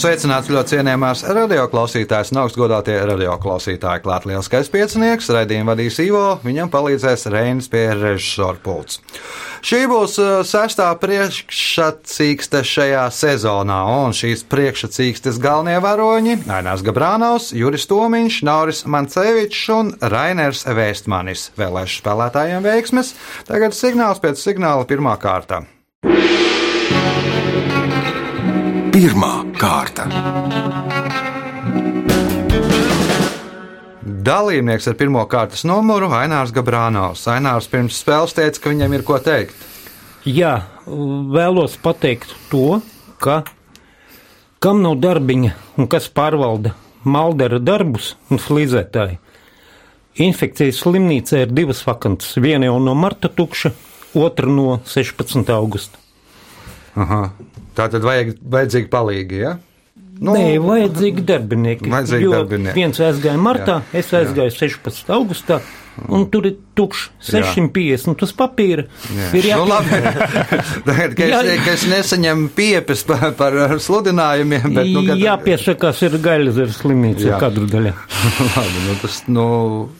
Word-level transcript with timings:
Sveicināts 0.00 0.48
ļoti 0.48 0.78
cienījamās 0.78 1.20
radioklausītājas 1.28 2.30
un 2.32 2.38
augstgadātie 2.40 2.94
radioklausītāji. 3.04 4.00
Klāt 4.00 4.24
lielskais 4.24 4.70
piecinieks, 4.72 5.26
raidījumu 5.28 5.74
vadīs 5.74 5.98
Ivo, 6.00 6.22
viņam 6.40 6.70
palīdzēs 6.72 7.26
Reinis 7.28 7.68
pie 7.68 7.82
režisora 7.98 8.56
pults. 8.64 9.02
Šī 9.60 9.82
būs 9.90 10.14
uh, 10.22 10.30
sestā 10.48 10.86
priekšsacīkste 11.02 12.62
šajā 12.64 13.02
sezonā, 13.12 13.82
un 14.06 14.16
šīs 14.16 14.46
priekšsacīkstes 14.48 15.36
galvenie 15.42 15.76
varoņi- 15.84 16.38
Ainārs 16.60 16.86
Gabrānaus, 16.86 17.50
Juris 17.52 17.84
Tomiņš, 17.90 18.40
Nauris 18.48 18.86
Mancevičs 18.88 19.68
un 19.76 19.92
Rainers 20.00 20.64
Vēstmanis. 20.64 21.50
Vēlēšu 21.60 22.00
spēlētājiem 22.00 22.64
veiksmes, 22.64 23.12
tagad 23.44 23.76
signāls 23.76 24.24
pēc 24.24 24.40
signāla 24.40 24.88
pirmā 24.88 25.18
kārta. 25.20 25.66
Pirmā 28.96 29.39
kārta. 29.60 30.06
Dalībnieks 34.00 34.88
ar 34.88 34.96
pirmā 34.96 35.26
kārtas 35.28 35.66
numuru- 35.68 36.08
Ainārs 36.22 36.52
Gabrānaus. 36.56 37.26
Ainārs 37.28 37.68
pirms 37.68 37.98
spēles 38.00 38.34
teica, 38.36 38.60
ka 38.60 38.72
viņam 38.72 38.94
ir 38.96 39.02
ko 39.04 39.18
teikt. 39.18 39.54
Jā, 40.24 40.64
vēlos 40.86 41.76
pateikt 41.80 42.32
to, 42.50 42.80
ka 43.18 43.44
kam 44.60 44.82
nav 44.82 44.98
darbiņa 45.00 45.52
un 45.78 45.88
kas 45.88 46.08
pārvalda 46.08 46.74
maldera 47.04 47.58
darbus 47.58 48.14
un 48.30 48.38
flīzētāji. 48.38 49.18
Infekcijas 50.20 50.82
slimnīcā 50.82 51.46
ir 51.46 51.54
divas 51.56 51.80
vakances. 51.86 52.36
Viena 52.36 52.68
jau 52.68 52.78
no 52.80 52.94
marta 52.94 53.28
tukša, 53.28 53.72
otra 54.14 54.46
no 54.46 54.80
16. 54.84 55.48
augusta. 55.54 55.96
Aha. 56.98 57.22
Tā 57.78 57.86
tad 57.92 58.02
vajag 58.06 58.34
vajadzīgi 58.42 58.88
palīgi, 58.92 59.42
ja? 59.44 59.56
Nu, 60.20 60.34
Nē, 60.36 60.58
vajadzīgi 60.60 61.22
darbinieki. 61.24 61.88
Vajadzīgi 61.88 62.26
darbinieki. 62.28 62.76
Viens 62.76 62.98
aizgāja 63.00 63.40
martā, 63.40 63.78
jā, 63.88 64.00
es 64.02 64.10
aizgāju 64.18 64.52
16. 64.52 65.08
augustā. 65.16 65.60
Un 66.08 66.26
tur 66.32 66.46
ir 66.48 66.54
tukšs, 66.78 67.06
650. 67.28 68.14
Tas 68.20 68.30
papīra 68.36 68.84
Jā. 69.12 69.30
ir 69.36 69.48
Nu, 69.48 69.64
jāpie... 69.66 69.70
labi. 69.72 69.96
Tagad, 70.86 71.16
ka, 71.16 71.24
es, 71.24 71.32
Jā. 71.32 71.56
ka 71.64 71.72
es 71.74 71.84
nesaņemu 71.90 72.46
piepes 72.56 73.02
par, 73.08 73.24
par 73.36 73.56
sludinājumiem, 73.82 74.68
bet 74.76 74.92
nu, 74.92 75.02
kad, 75.08 75.20
jāpiesakās 75.24 76.00
ir 76.06 76.16
gaļas 76.24 76.60
slimnīca 76.78 77.26
Jā. 77.32 77.40
kadru 77.42 77.68
daļā. 77.72 77.92
labi, 78.54 78.84
nu, 78.86 78.96
tas 79.02 79.18
nu, 79.28 79.48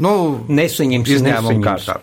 nu, 0.04 0.14
Nesaņems, 0.60 1.12
nesaņems. 1.26 1.66
kārtā. 1.66 1.98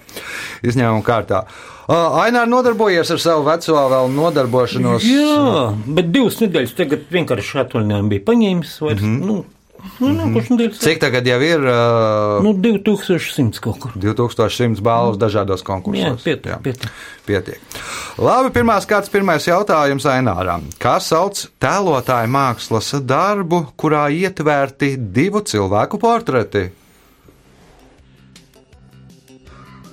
Izņēmuma 0.68 1.06
kārtā. 1.08 1.46
Uh, 1.88 2.18
Ainār 2.20 2.50
nodarbojies 2.52 3.08
ar 3.16 3.20
savu 3.24 3.46
veco 3.48 3.82
vēl 3.94 4.10
nodarbošanos. 4.12 5.06
Jā, 5.08 5.70
bet 5.96 6.10
divas 6.12 6.42
nedēļas 6.42 6.74
tagad 6.76 7.06
vienkārši 7.16 7.62
atvaļinājumu 7.62 8.12
bija 8.12 8.24
paņēmis. 8.28 8.74
Vairs, 8.84 9.04
mm 9.06 9.14
-hmm. 9.14 9.30
nu, 9.30 9.86
nu, 10.02 10.10
nākošais 10.18 10.50
nedēļas. 10.52 10.82
Cik 10.84 11.00
tagad 11.00 11.30
jau 11.32 11.38
ir? 11.48 11.64
Uh, 11.64 12.44
Nu, 12.44 12.52
2100 12.66 13.64
kaut 13.64 13.80
kur. 13.80 13.94
2100 14.04 14.84
balvas 14.84 15.16
dažādos 15.22 15.64
konkursos. 15.64 16.04
Jā, 16.04 16.12
pietiek, 16.26 16.60
pietiek. 16.66 16.98
pietiek. 17.26 17.80
Labi, 18.20 18.52
pirmās 18.52 18.90
kārtas, 18.90 19.14
pirmais 19.14 19.48
jautājums 19.48 20.10
Aināram. 20.12 20.68
Kā 20.84 20.98
sauc 21.00 21.40
tēlotāju 21.64 22.34
mākslas 22.36 22.92
darbu, 23.00 23.64
kurā 23.80 24.10
ietverti 24.12 24.98
divu 25.00 25.40
cilvēku 25.40 26.04
portreti? 26.04 26.68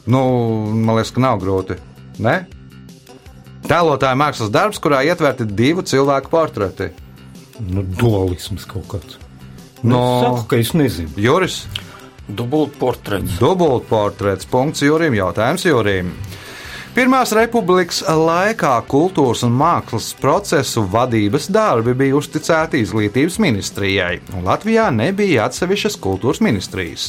Nu, 0.06 0.20
man 0.74 0.96
liekas, 0.98 1.12
ka 1.16 1.20
nav 1.24 1.38
grūti. 1.40 1.78
Ne? 2.20 2.44
Tēlotāja 3.64 4.16
mākslas 4.20 4.50
darbs, 4.52 4.78
kurā 4.82 5.00
ietverti 5.08 5.46
divu 5.48 5.82
cilvēku 5.88 6.28
portreti. 6.32 6.90
Nu, 7.64 7.82
dualisms 7.82 8.66
kaut 8.68 8.86
kāds. 8.90 9.16
No- 9.82 9.94
Nu, 9.94 9.98
es 10.00 10.22
saku, 10.24 10.48
ka 10.48 10.56
es 10.56 10.72
nezinu. 10.72 11.10
Juris, 11.16 11.66
Dubultportrets. 12.28 13.38
dubultportrets, 13.38 14.46
punkts 14.48 14.80
Jurim, 14.80 15.12
jautājums 15.12 15.64
Jurim. 15.64 16.12
Pirmās 16.94 17.32
republikas 17.34 18.04
laikā 18.06 18.76
kultūras 18.86 19.40
un 19.42 19.56
mākslas 19.58 20.12
procesu 20.14 20.84
vadības 20.92 21.48
darbi 21.50 21.90
bija 21.98 22.14
uzticēti 22.20 22.78
izglītības 22.84 23.40
ministrijai, 23.42 24.20
un 24.30 24.46
Latvijā 24.46 24.84
nebija 24.94 25.48
atsevišķas 25.48 25.98
kultūras 25.98 26.38
ministrijas. 26.46 27.08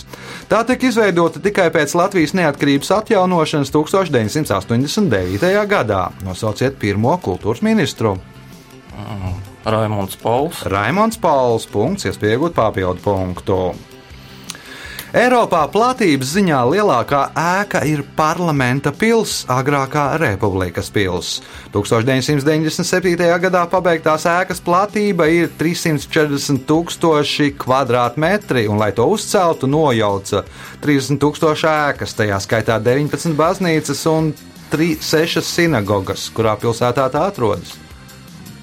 Tā 0.49 0.63
tika 0.65 0.89
izveidota 0.89 1.37
tikai 1.37 1.69
pēc 1.69 1.93
Latvijas 2.01 2.33
neatkarības 2.33 2.89
atjaunošanas 2.97 3.69
1989. 3.77 5.53
gadā. 5.69 6.03
Nosauciet 6.25 6.81
pirmo 6.81 7.13
kultūras 7.21 7.61
ministru. 7.61 8.17
Raimons 9.69 10.17
Pauls. 10.17 10.65
Raimons 10.65 11.21
Pauls, 11.21 11.69
punkts, 11.69 12.09
iespējot 12.09 12.57
papildu 12.57 13.05
punktu. 13.05 13.94
Eiropā 15.15 15.61
platības 15.71 16.33
ziņā 16.35 16.57
lielākā 16.67 17.21
ēka 17.39 17.85
ir 17.87 18.01
parlamenta 18.17 18.91
pils, 18.91 19.45
agrākā 19.47 20.17
republikas 20.19 20.89
pils. 20.91 21.37
1997. 21.71 23.29
gadā 23.45 23.61
pabeigtās 23.71 24.25
ēkas 24.27 24.59
platība 24.65 25.29
ir 25.31 25.53
340 25.55 26.65
tūkstoši 26.67 27.47
kvadrātmetri, 27.63 28.65
un, 28.67 28.75
lai 28.83 28.91
to 28.97 29.07
uzceltu, 29.15 29.71
nojauca 29.71 30.43
30 30.83 31.23
tūkstoši 31.23 31.71
ēkas, 31.71 32.17
tajā 32.19 32.41
skaitā 32.43 32.81
19 32.83 33.39
baznīcas 33.39 34.03
un 34.11 34.33
3, 34.75 34.99
6 34.99 35.47
sinagogas, 35.47 36.27
kurā 36.35 36.59
pilsētā 36.59 37.07
tā 37.15 37.23
atrodas. 37.31 37.84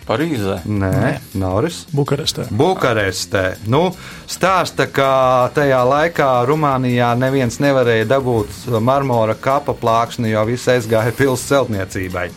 Parīzē. 0.07 0.61
Nē, 0.67 1.19
Noris. 1.39 1.85
Bukarestē. 1.95 2.49
Bukarestē. 2.51 3.45
Nu, 3.71 3.85
stāsta, 4.31 4.89
ka 4.91 5.51
tajā 5.55 5.83
laikā 5.87 6.31
Rumānijā 6.49 7.13
neviens 7.19 7.61
nevarēja 7.63 8.09
dabūt 8.17 8.67
marmora 8.83 9.37
kapa 9.39 9.77
plāksni, 9.79 10.33
jo 10.35 10.43
viss 10.49 10.71
aizgāja 10.73 11.15
pilsētas 11.15 11.49
celtniecībai. 11.53 12.29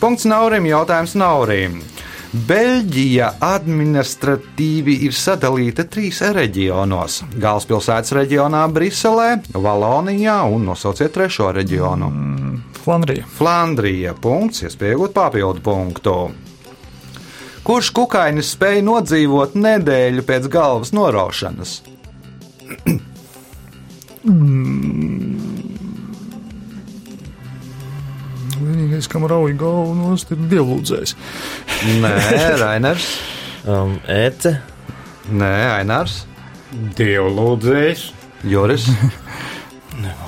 Punkts 0.00 0.26
Naurim, 0.28 0.66
jautājums 0.70 1.16
Naurim. 1.18 1.80
Beļģija 2.32 3.26
administratīvi 3.44 4.94
ir 5.04 5.12
sadalīta 5.12 5.84
trīs 5.84 6.22
reģionos- 6.32 7.18
galvaspilsētas 7.44 8.14
reģionā 8.16 8.62
Briselē, 8.72 9.42
Valonijā 9.52 10.38
un 10.48 10.64
nosauciet 10.64 11.12
trešo 11.12 11.52
reģionu. 11.52 12.08
Flandrija. 12.82 13.26
Flandrija. 13.36 14.14
Punkts, 14.14 14.62
iespējot 14.62 15.12
papildu 15.12 15.60
punktu. 15.60 16.32
Kurš 17.62 17.92
kukainis 17.94 18.50
spēja 18.56 18.82
nodzīvot 18.86 19.54
nedēļu 19.54 20.24
pēc 20.26 20.48
galvas 20.50 20.90
noraušanas? 20.96 21.76
Vienīgais, 28.62 29.06
kam 29.10 29.26
rauj 29.30 29.54
galvu 29.58 29.94
nost, 29.98 30.34
ir 30.34 30.42
dievlūdzējs. 30.50 31.14
Nē, 32.02 32.16
Rainers. 32.62 33.08
Um, 33.62 33.96
Ece, 34.10 34.56
Nē, 35.30 35.52
Ainārs. 35.78 36.22
Dievlūdzējs. 36.98 38.08
Joris. 38.50 38.88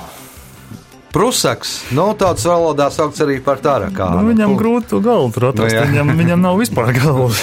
Prusaks, 1.15 1.87
nu, 1.95 2.09
tāds 2.19 2.43
valodā 2.43 2.89
saukts 2.91 3.21
arī 3.23 3.37
par 3.43 3.61
tarakānu. 3.63 4.19
Nu, 4.19 4.27
viņam 4.33 4.57
grūti 4.59 4.89
to 4.91 4.97
galvu 4.99 5.31
tur 5.31 5.45
atrast. 5.53 5.71
Nu. 5.71 5.79
Nu, 5.79 5.87
viņam, 5.93 6.07
viņam 6.19 6.39
nav 6.43 6.59
vispār 6.59 6.91
galvas. 6.99 7.39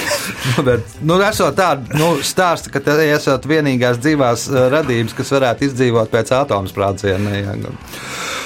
Nu, 0.51 0.61
bet, 0.67 0.81
nu, 1.01 1.17
esot 1.25 1.57
tāda 1.57 1.81
nu, 1.97 2.21
stāsta, 2.21 2.69
ka 2.75 2.79
te 2.85 2.93
esat 3.09 3.49
vienīgās 3.49 3.97
dzīvās 4.05 4.41
eh, 4.51 4.55
radības, 4.77 5.17
kas 5.17 5.33
varētu 5.33 5.65
izdzīvot 5.71 6.09
pēc 6.13 6.29
atomsprādziena. 6.43 7.31
jā. 7.41 7.53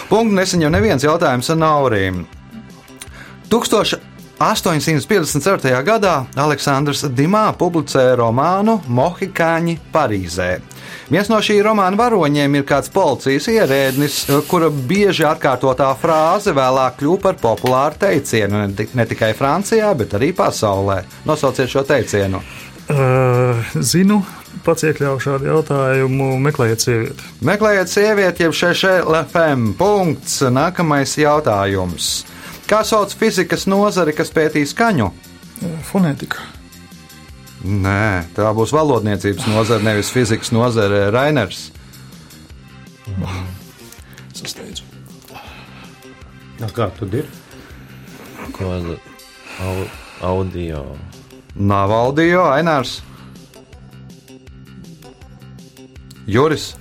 Punktu 0.07 0.39
nesaņem 0.39 0.71
neviens 0.77 1.03
jautājums 1.03 1.51
ar 1.51 1.59
Naurīm. 1.59 2.23
1854. 3.51 5.83
gadā 5.87 6.15
Aleksandrs 6.39 7.03
Dimā 7.19 7.51
publicēja 7.59 8.15
romānu 8.23 8.79
Mohikāņi 8.87 9.75
Parīzē. 9.95 10.51
Viens 11.07 11.29
no 11.31 11.37
šī 11.39 11.61
romāna 11.63 11.95
varoņiem 12.01 12.57
ir 12.59 12.65
kāds 12.67 12.91
policijas 12.91 13.47
ierēdnis, 13.53 14.17
kura 14.51 14.71
bieži 14.71 15.23
atkārtotā 15.29 15.93
frāze 16.01 16.51
vēlāk 16.57 16.97
kļuva 16.99 17.21
par 17.29 17.37
populāru 17.39 18.01
teicienu 18.03 18.65
ne, 18.65 18.73
ti- 18.75 18.89
ne 18.99 19.07
tikai 19.07 19.29
Francijā, 19.39 19.93
bet 19.95 20.17
arī 20.19 20.33
pasaulē. 20.35 21.05
Nosauciet 21.29 21.71
šo 21.71 21.85
teicienu. 21.87 22.41
Uh, 22.91 23.63
zinu, 23.83 24.21
pats 24.67 24.83
iekļāvu 24.87 25.23
šādu 25.23 25.49
jautājumu, 25.53 26.29
meklējiet 26.43 26.83
sievieti. 26.85 27.31
Meklējiet 27.47 27.91
sievieti, 27.91 28.45
jeb 28.47 28.55
šešēlFM. 28.55 29.73
Punkts. 29.79 30.41
Nākamais 30.55 31.15
jautājums. 31.19 32.25
Kā 32.67 32.83
sauc 32.87 33.15
fizikas 33.15 33.67
nozari, 33.71 34.15
kas 34.15 34.31
pētīs 34.35 34.75
skaņu? 34.75 35.11
Uh, 35.63 35.79
fonētika. 35.91 36.43
Nē, 37.65 38.27
tā 38.37 38.51
būs 38.55 38.75
valodniecības 38.77 39.47
nozare, 39.49 39.83
nevis 39.87 40.11
fizikas 40.13 40.53
nozare. 40.53 41.07
Rainers. 41.11 41.71
Sasteidzu. 44.37 44.85
Nu, 46.61 46.69
Kā 46.73 46.89
tad 46.99 47.15
ir? 47.15 47.29
Ko 48.57 48.73
au, 49.61 49.75
audio? 50.25 50.85
Nav 51.57 51.93
audio, 51.93 52.45
Ainārs. 52.53 53.01
Juris. 56.27 56.75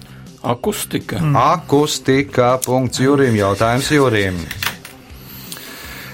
Akustika. 0.45 1.19
Akustika. 1.33 2.57
Punkts 2.65 2.99
Jurim. 2.99 3.35
Jautājums 3.35 3.89
Jurim. 3.91 4.37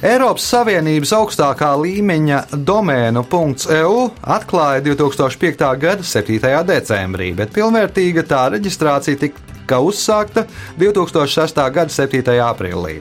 Eiropas 0.01 0.48
Savienības 0.50 1.12
augstākā 1.13 1.68
līmeņa 1.77 2.39
domēnu 2.65 3.21
.eu 3.69 3.98
atklāja 4.25 4.81
2005. 4.88 5.59
gada 5.77 6.01
7. 6.01 6.39
decembrī, 6.65 7.27
bet 7.38 7.51
pilnvērtīga 7.53 8.24
tā 8.25 8.39
reģistrācija 8.50 9.19
tika 9.21 9.77
uzsākta 9.77 10.48
2006. 10.81 11.62
gada 11.75 11.94
7. 11.94 12.33
aprīlī. 12.33 12.95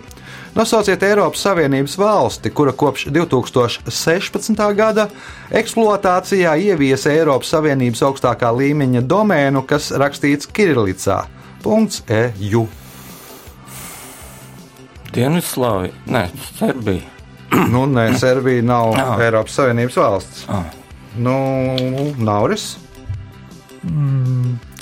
Nosauciet 0.53 1.01
Eiropas 1.09 1.41
Savienības 1.47 1.97
valsti, 1.97 2.53
kura 2.53 2.77
kopš 2.77 3.07
2016. 3.17 4.61
gada 4.77 5.09
eksploatācijā 5.49 6.53
ieviesa 6.67 7.15
Eiropas 7.15 7.55
Savienības 7.55 8.05
augstākā 8.11 8.53
līmeņa 8.53 9.07
domēnu, 9.09 9.65
kas 9.65 9.89
rakstīts 9.97 10.53
Kirillicā. 10.53 11.23
.eu. 11.65 12.69
Dienvidslāvija. 15.15 15.93
Nē, 16.07 16.25
Serbija. 16.59 17.07
Nu, 17.73 17.85
nē, 17.91 18.09
Serbija 18.23 18.63
nav 18.63 18.93
Ah. 18.99 19.17
Eiropas 19.25 19.57
Savienības 19.59 19.97
valsts. 19.99 20.45
Ah. 20.49 20.65
Nu, 21.19 21.35
Nauris. 22.23 22.77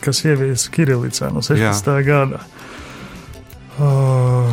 Kas 0.02 0.20
ieviesa 0.26 0.70
Kirillicā 0.74 1.30
no 1.32 1.40
16. 1.44 1.88
gada. 2.06 2.40
Uh, 3.78 4.50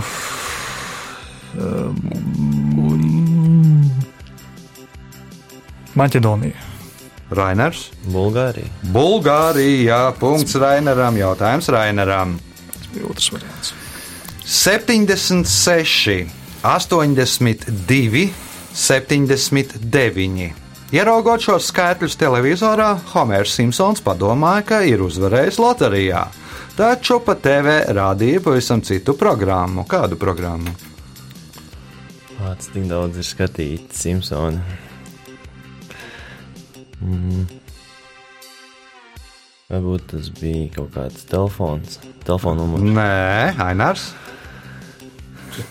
um, 1.58 1.98
Maķedonija. 5.96 6.60
Rainers. 7.36 7.88
Bulgārija. 8.14 8.70
Bulgārija. 8.94 10.00
Punkts 10.20 10.54
Raineram. 10.62 11.18
Jautājums 11.18 11.70
Raineram. 11.74 12.36
Tas 12.72 12.86
bija 12.94 13.10
otrs 13.10 13.32
variants. 13.34 13.74
76, 14.46 16.28
82, 16.64 18.30
79. 18.74 20.54
Ieraugot 20.94 21.42
šos 21.42 21.66
skaitļus 21.72 22.14
televizorā, 22.22 22.92
Homērs 23.10 23.56
Simpsons 23.58 24.04
padomāja, 24.06 24.62
ka 24.70 24.82
ir 24.86 25.02
uzvarējis 25.02 25.58
loterijā. 25.60 26.28
Taču 26.78 27.18
pa 27.26 27.34
TV 27.40 27.80
rādīja 27.96 28.44
pavisam 28.46 28.84
citu 28.86 29.16
programmu. 29.18 29.88
Kādu 29.90 30.20
programmu? 30.20 30.76
Vārds 32.38 32.70
tik 32.70 32.86
daudz 32.92 33.18
ir 33.18 33.26
skatīts, 33.26 33.98
Simpsoni. 34.04 34.62
Mm. 37.02 37.48
Varbūt 39.72 40.06
tas 40.12 40.30
bija 40.38 40.70
kaut 40.76 40.92
kāds 40.94 41.26
telefons. 41.32 41.98
Telefona 42.28 42.62
numurs. 42.62 42.86
Nē, 42.94 43.56
Ainārs. 43.66 44.12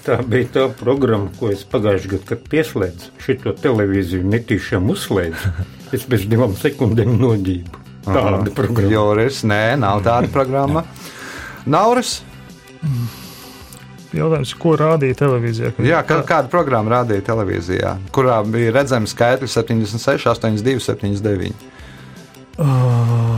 Tā 0.04 0.19
bija 0.28 0.50
tā 0.54 0.66
programma, 0.78 1.31
ko 1.38 1.50
es 1.52 1.64
pagājušajā 1.69 2.12
gadā, 2.14 2.26
kad 2.32 2.44
pieslēdzu 2.52 3.10
šo 3.25 3.54
televīziju, 3.62 4.26
netīšām 4.34 4.92
uzslēdzu. 4.94 5.54
Es 5.94 6.06
pēc 6.10 6.28
divām 6.31 6.54
sekundēm 6.58 7.16
noģību. 7.20 7.82
Tāda 8.04 8.52
programma. 8.52 8.92
Joris, 8.92 9.42
nē, 9.48 9.62
nav 9.81 10.02
tāda 10.04 10.28
programma. 10.32 10.84
Nauris. 11.64 12.19
Jautājums, 14.14 14.52
ko 14.60 14.75
rādīja 14.78 15.16
televīzijā? 15.25 15.72
Jā, 15.82 16.02
kā, 16.06 16.20
kāda 16.28 16.50
programma 16.52 17.00
rādīja 17.00 17.25
televīzijā, 17.32 17.96
kurā 18.14 18.37
bija 18.46 18.75
redzami 18.76 19.10
skaitļi 19.10 19.48
76, 19.50 20.28
82, 20.30 20.84
79. 20.84 21.64
Uh, 22.54 23.33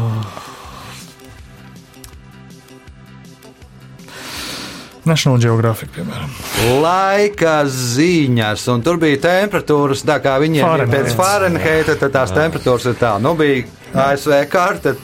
National 5.07 5.39
Geographic, 5.43 5.93
piemēram. 5.95 6.31
Laika 6.83 7.61
ziņas, 7.71 8.65
un 8.73 8.83
tur 8.87 8.99
bija 9.03 9.21
temperatūras, 9.23 10.03
tā 10.07 10.19
kā 10.25 10.37
viņiem 10.43 10.63
ir 10.63 10.67
Fahrenheits. 10.67 10.97
pēc 10.97 11.19
Fahrenheita, 11.21 11.99
tad 12.01 12.15
tās 12.17 12.35
temperatūras 12.35 12.89
ir 12.91 12.99
tā. 13.01 13.13
Nu, 13.23 13.37
bija 13.39 13.65
ASV 13.95 14.41
karte, 14.51 14.97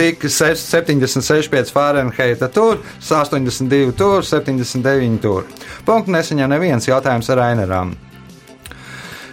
tika 0.00 0.30
76 0.32 1.52
pēc 1.52 1.72
Fahrenheita 1.74 2.48
tur, 2.48 2.80
82 3.04 3.92
tur, 3.98 4.24
79 4.24 5.20
tur. 5.22 5.44
Punkts 5.84 6.12
nesaņem 6.16 6.54
neviens 6.56 6.88
jautājums 6.88 7.28
ar 7.34 7.44
Aineram. 7.50 7.96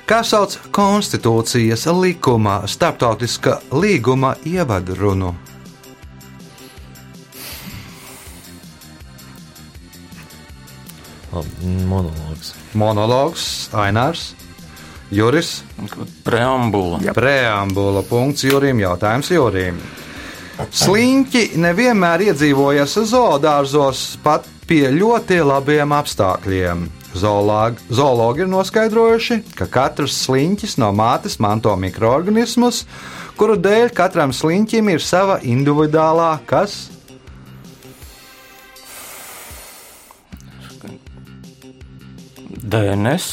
Kā 0.05 0.19
sauc 0.21 0.59
konstitūcijas 0.75 1.87
likuma 1.97 2.59
starptautiska 2.69 3.61
līguma 3.73 4.35
ievadrunu? 4.45 5.33
Monologs. 11.89 12.53
Monologs, 12.77 13.45
Ainārs, 13.73 14.33
Juris. 15.11 15.63
Preambula. 16.23 16.99
Preambula 17.13 18.03
punkts 18.07 18.45
Jurim, 18.47 18.79
jautājums 18.81 19.29
Jurim. 19.31 19.79
Sliņķi 20.55 21.57
nevienmēr 21.59 22.29
iedzīvojas 22.29 22.95
zoodārzos 23.11 24.05
pat 24.23 24.47
pie 24.67 24.87
ļoti 24.93 25.41
labiem 25.43 25.91
apstākļiem. 25.95 26.87
Zoologi, 27.15 27.79
zoologi 27.95 28.43
ir 28.43 28.49
noskaidrojuši, 28.51 29.37
ka 29.55 29.69
katrs 29.71 30.17
sliņķis 30.25 30.75
no 30.81 30.89
mātes 30.95 31.37
manto 31.39 31.71
mikroorganismus, 31.79 32.81
kuru 33.39 33.55
dēļ 33.55 33.93
katram 33.95 34.33
sliņķim 34.35 34.91
ir 34.91 35.03
sava 35.03 35.37
individuālā 35.43 36.33
kas. 36.49 36.94
DNS. 42.75 43.29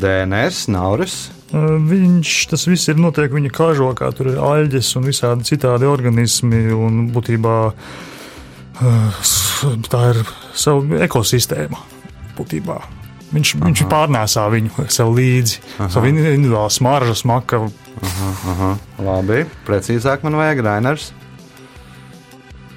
DNS, 0.00 0.64
nauris. 0.74 1.18
Viņš 1.50 2.34
tas 2.52 2.66
viss 2.70 2.90
ir 2.92 3.00
notiek 3.02 3.32
viņa 3.34 3.50
kažokā, 3.54 4.12
tur 4.14 4.30
ir 4.30 4.38
aļģes 4.38 4.92
un 5.00 5.08
visādi 5.08 5.48
citādi 5.48 5.88
organismi. 5.90 6.62
Un 6.74 7.08
būtībā 7.14 7.56
tā 9.90 10.02
ir 10.12 10.22
sava 10.54 11.02
ekosistēma. 11.06 11.80
Būtībā. 12.38 12.78
Viņš, 13.30 13.50
Aha. 13.56 13.66
viņš 13.68 13.82
pārnēsā 13.90 14.46
viņu 14.50 14.86
sev 14.90 15.12
līdzi. 15.14 15.60
Savu 15.90 16.10
individuālu 16.10 16.70
smaržu, 16.74 17.14
smaka. 17.18 17.60
Aha, 18.00 18.70
labi, 19.02 19.44
precīzāk 19.66 20.24
man 20.26 20.38
vajag 20.38 20.64
Rainers. 20.66 21.10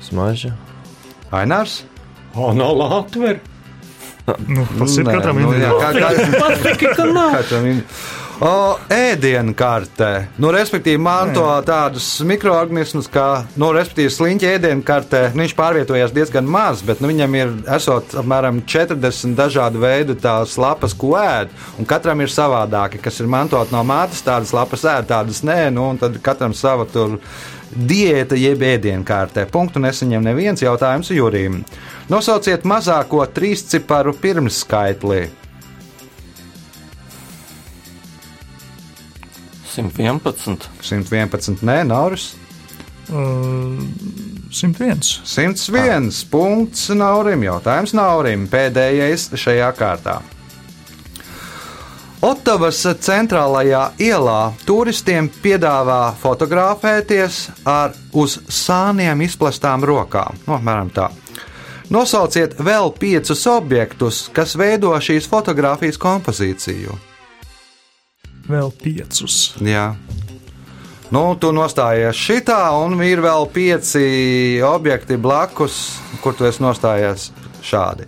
Smarža. 0.04 0.52
Ainārs? 1.34 1.82
Anāla 2.38 2.90
atver. 3.00 3.40
Nu, 4.24 4.64
tas 4.80 4.94
ir 4.96 5.04
Nē, 5.04 5.18
katram 5.18 5.40
nu, 5.42 5.50
jā, 5.52 5.68
individuāli. 5.68 5.84
kā, 5.84 6.94
kā, 6.96 7.74
Pasaki, 8.40 8.42
ka 8.42 8.42
nav. 8.42 8.42
Katram 8.42 8.42
ir. 8.42 8.44
O, 8.44 8.80
ēdienu 8.90 9.54
kartē, 9.54 10.28
nu, 10.38 10.52
respektīvi, 10.52 10.98
manto 10.98 11.46
tādus 11.66 12.22
mikroorganismus, 12.26 13.08
kā, 13.08 13.46
nu, 13.56 13.72
respektīvi, 13.72 14.10
sliņķa 14.10 14.52
ēdienu 14.58 14.84
kartē. 14.84 15.22
Nu, 15.34 15.44
viņš 15.44 15.56
pārvietojās 15.56 16.14
diezgan 16.14 16.46
maz, 16.46 16.82
bet 16.82 17.02
nu, 17.02 17.08
viņam 17.08 17.36
ir 17.36 17.54
esot 17.76 18.16
apmēram 18.20 18.62
40 18.66 19.36
dažādu 19.36 19.80
veidu 19.80 20.16
tās 20.16 20.58
lapas, 20.58 20.94
ko 20.94 21.16
ēd. 21.20 21.50
Un 21.80 21.86
katram 21.86 22.22
ir 22.22 22.30
savādāki, 22.34 23.02
kas 23.02 23.20
ir 23.20 23.28
mantot 23.28 23.72
no 23.72 23.84
mātes, 23.84 24.24
tādas 24.26 24.54
lapas 24.54 24.84
ēd, 24.84 25.08
tādas 25.08 25.44
nē, 25.44 25.70
nu, 25.72 25.90
un 25.94 25.98
tad 25.98 26.18
katram 26.24 26.54
sava 26.54 26.86
tur 26.90 27.20
diēta 27.74 28.38
jeb 28.38 28.62
ēdienu 28.62 29.06
kārtē. 29.08 29.48
Punktu 29.50 29.82
nesaņem 29.82 30.24
neviens 30.24 30.62
jautājums 30.62 31.10
Jurim. 31.14 31.64
Nosauciet 32.10 32.66
mazāko 32.66 33.26
trīsciparu 33.34 34.14
pirmskaitli. 34.22 35.43
111. 39.74 40.70
111, 40.82 41.64
nē, 41.66 41.82
Nauris. 41.90 42.34
Uh, 43.10 43.82
101. 44.54 45.02
101 45.26 46.26
punkts 46.32 46.88
Naurim. 46.96 47.44
Jautājums 47.44 47.96
Naurim. 47.98 48.48
Pēdējais 48.52 49.32
šajā 49.40 49.72
kārtā. 49.78 50.22
Otavas 52.24 52.78
centrālajā 53.04 53.82
ielā 54.00 54.54
turistiem 54.64 55.28
piedāvā 55.44 56.14
fotografēties 56.22 57.40
ar 57.68 57.98
uz 58.16 58.38
sāniem 58.48 59.26
izplestām 59.26 59.84
rokām. 59.84 60.40
No, 60.48 60.56
apmēram 60.56 60.94
tā. 60.96 61.10
Nosauciet 61.92 62.56
vēl 62.64 62.94
piecus 62.96 63.44
objektus, 63.52 64.30
kas 64.32 64.56
veido 64.56 64.94
šīs 65.04 65.28
fotografijas 65.28 66.00
kompozīciju. 66.00 66.96
Vēl 68.50 68.72
piecus. 68.84 69.54
Jā. 69.64 69.94
Nu, 71.14 71.22
tu 71.40 71.52
nostājies 71.54 72.18
šitā, 72.18 72.58
un 72.84 72.98
ir 73.06 73.22
vēl 73.22 73.46
pieci 73.54 74.60
objekti 74.66 75.18
blakus, 75.22 75.78
kur 76.24 76.34
tu 76.36 76.48
esi 76.50 76.64
nostājies 76.64 77.30
šādi. 77.64 78.08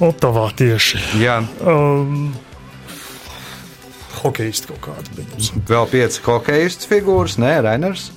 Otavā 0.00 0.50
tieši. 0.56 1.00
Jā, 1.22 1.38
Um, 1.64 2.34
Hokejisti 4.20 4.68
kaut 4.72 4.80
kādi 4.84 5.12
bija. 5.16 5.60
vēl 5.68 5.86
pieci 5.92 6.20
hokeistu 6.24 6.88
figūras, 6.90 7.36
nē, 7.40 7.60
Rainers. 7.64 8.10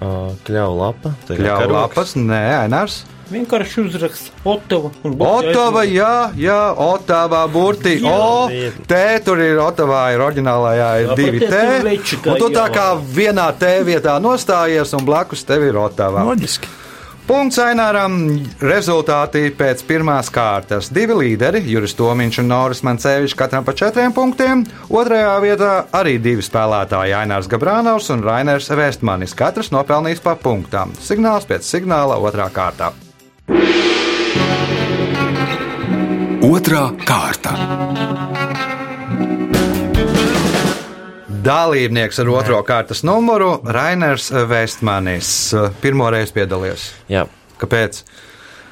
Uh, 0.00 0.34
Kļauja 0.46 0.76
lapa. 0.78 1.12
Kļāva 1.28 1.66
lapas, 1.72 2.14
nē, 2.16 2.40
Ainars. 2.64 3.04
Vienkārši 3.26 3.82
uzraksts 3.88 4.30
Otava. 4.46 4.92
Otava, 5.02 5.82
jā, 5.88 6.30
jā, 6.38 6.60
Otava, 6.78 7.42
burti. 7.50 7.96
O, 8.06 8.46
T, 8.86 9.02
tur 9.26 9.42
ir 9.42 9.58
Otavā, 9.62 10.06
ir 10.14 10.22
oriģinālajā, 10.22 10.90
ir 11.02 11.10
Jā, 11.10 11.18
divi 11.18 11.42
T. 11.42 11.62
Un 12.30 12.38
tu 12.38 12.50
tā 12.54 12.68
jā. 12.68 12.72
kā 12.76 12.88
vienā 13.18 13.50
T 13.58 13.76
vietā 13.86 14.16
nostājies, 14.22 14.94
un 14.94 15.06
blakus 15.06 15.46
tev 15.48 15.66
ir 15.66 15.78
Otava. 15.82 16.22
Loģiski. 16.30 16.70
Punkts 17.26 17.58
Aināram. 17.58 18.20
Rezultāti 18.62 19.48
pēc 19.58 19.80
pirmās 19.88 20.28
kārtas. 20.30 20.92
Divi 20.94 21.16
līderi, 21.18 21.64
Juris 21.66 21.96
Tomiņš 21.98 22.38
un 22.44 22.46
Noris 22.52 22.84
Mancevičs, 22.86 23.34
katram 23.34 23.66
pa 23.66 23.74
četriem 23.74 24.14
punktiem. 24.14 24.62
Otrajā 24.86 25.32
vietā 25.42 25.72
arī 25.98 26.20
divi 26.22 26.46
spēlētāji, 26.46 27.16
Ainārs 27.18 27.50
Gabrānaus 27.50 28.12
un 28.14 28.22
Rainers 28.22 28.70
Vestmanis. 28.70 29.34
Katrs 29.34 29.72
nopelnījis 29.74 30.22
pa 30.22 30.36
punktām. 30.38 30.94
Signāls 31.02 31.50
pēc 31.50 31.66
signāla 31.66 32.20
otrā 32.22 32.46
kārtā. 32.54 32.92
Otra 36.46 36.90
kārta. 37.06 37.52
Dalībnieks 41.46 42.18
ar 42.22 42.28
otro 42.28 42.62
kārtas 42.66 43.04
numuru- 43.06 43.60
Rainers 43.78 44.32
Vestmanis. 44.48 45.54
Pirmo 45.80 46.10
reizi 46.10 46.32
piedalījies. 46.32 46.90
Jā, 47.08 47.26
Kāpēc? 47.58 48.02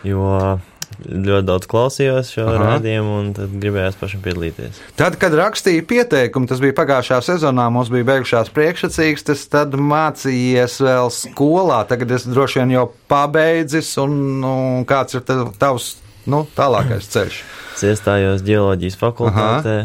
jo 0.04 0.60
ļoti 1.08 1.46
daudz 1.48 1.68
klausījos 1.70 2.30
šo 2.34 2.44
Aha. 2.48 2.60
rādījumu, 2.64 3.16
un 3.20 3.32
tad 3.36 3.52
gribējās 3.62 3.98
pašam 4.00 4.22
piedalīties. 4.24 4.78
Tad, 4.98 5.16
kad 5.22 5.34
rakstīju 5.38 5.84
pieteikumu, 5.90 6.48
tas 6.50 6.62
bija 6.62 6.76
pagājušā 6.78 7.18
sezonā, 7.26 7.66
mums 7.74 7.90
bija 7.92 8.06
beigušās 8.12 8.52
priekšsacīkstes, 8.54 9.44
tad 9.52 9.76
mācījies 9.78 10.78
vēl 10.84 11.12
skolā. 11.14 11.82
Tagad 11.90 12.14
es 12.16 12.24
droši 12.30 12.62
vien 12.62 12.74
jau 12.76 12.86
pabeidzis, 13.12 13.92
un 14.02 14.16
nu, 14.44 14.54
kāds 14.88 15.18
ir 15.18 15.26
tav- 15.28 15.52
tavs 15.60 15.92
nu, 16.30 16.44
tālākais 16.56 17.10
ceļš? 17.12 17.42
Es 17.74 17.84
iestājos 17.90 18.42
ģeoloģijas 18.46 18.96
fakultātē, 19.00 19.76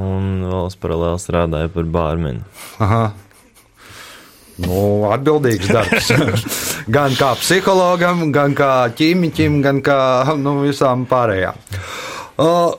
un 0.00 0.28
vēl 0.48 0.68
es 0.70 0.76
paralēli 0.80 1.22
strādāju 1.22 1.72
par 1.76 1.88
bārmeni. 1.98 2.44
Aha. 2.82 3.06
Nu, 4.58 5.06
atbildīgs 5.14 5.68
darbs. 5.70 6.08
gan 6.88 7.14
kā 7.18 7.32
psihologam, 7.38 8.28
gan 8.32 8.54
kā 8.56 8.88
ķīmiķim, 8.96 9.60
gan 9.64 9.80
kā 9.84 10.00
nu, 10.40 10.58
visām 10.64 11.04
pārējām. 11.08 11.58
Uh, 12.38 12.72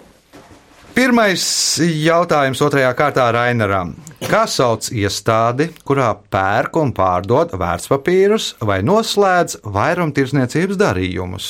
pirmais 0.96 1.44
jautājums 1.80 2.62
otrajā 2.66 2.92
kārtā 2.98 3.30
Rainaram. 3.36 3.96
Kā 4.30 4.44
sauc 4.52 4.90
iestādi, 4.92 5.70
kurā 5.88 6.10
pērk 6.32 6.76
un 6.82 6.92
pārdod 6.96 7.54
vērtspapīrus 7.56 8.52
vai 8.68 8.82
noslēdz 8.84 9.62
vairumtirdzniecības 9.64 10.80
darījumus? 10.82 11.50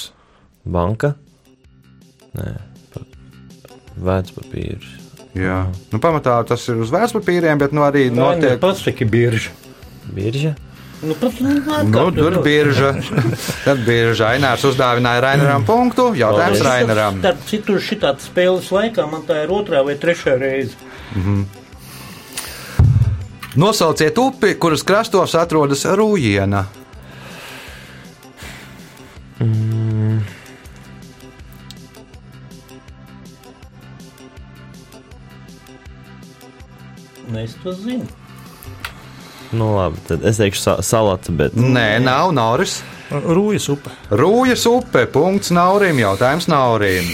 Banka? 0.70 1.16
Nē, 2.38 2.54
pa- 2.94 3.08
vērtspapīrs. 4.06 4.96
Jā, 5.40 5.64
nu, 5.94 6.00
pamatā 6.02 6.36
tas 6.50 6.62
ir 6.70 6.82
uz 6.84 6.94
vērtspapīriem, 6.94 7.58
bet 7.62 7.74
nu, 7.74 7.82
arī 7.86 8.08
Rainer, 8.10 8.22
notiek. 8.22 8.62
Pasaki, 8.62 9.06
bieži. 9.10 9.54
Birža? 10.14 10.54
Pats, 10.54 10.69
nu, 11.02 11.16
Nu, 11.84 12.12
tur 12.12 12.32
bija 12.32 12.42
birža. 12.44 12.94
Tad 13.66 13.80
birža 13.86 14.34
Ainārs 14.34 14.66
uzdāvināja 14.68 15.22
Rainaram 15.24 15.66
punktu. 15.66 16.12
Jautājums 16.20 16.64
Rainaram. 16.66 17.22
Starp 17.24 17.46
citu, 17.48 17.78
šitāds 17.84 18.28
spēles 18.28 18.68
laikā 18.74 19.08
man 19.12 19.24
tā 19.28 19.44
ir 19.46 19.54
otrā 19.56 19.84
vai 19.88 19.96
trešā 20.00 20.36
reize. 20.42 20.76
Nosauciet 23.56 24.20
upi, 24.20 24.54
kuras 24.60 24.84
krastos 24.84 25.36
atrodas 25.40 25.86
Rūjiena. 25.88 26.66
Nu, 37.30 37.40
es 37.40 37.56
to 37.64 37.72
zinu. 37.72 38.19
Nu, 39.52 39.72
labi, 39.76 39.98
tad 40.08 40.26
es 40.30 40.38
teikšu 40.38 40.62
sa 40.62 40.78
salata, 40.86 41.34
bet 41.34 41.56
Nē, 41.58 41.98
nav 42.06 42.34
Nauris. 42.38 42.80
Rūjas 43.10 43.66
upe. 43.74 43.90
Rūjas 44.14 44.68
upe. 44.70 45.08
Punkts 45.10 45.50
Naurim. 45.56 45.98
Jautājums 45.98 46.46
Naurim. 46.52 47.10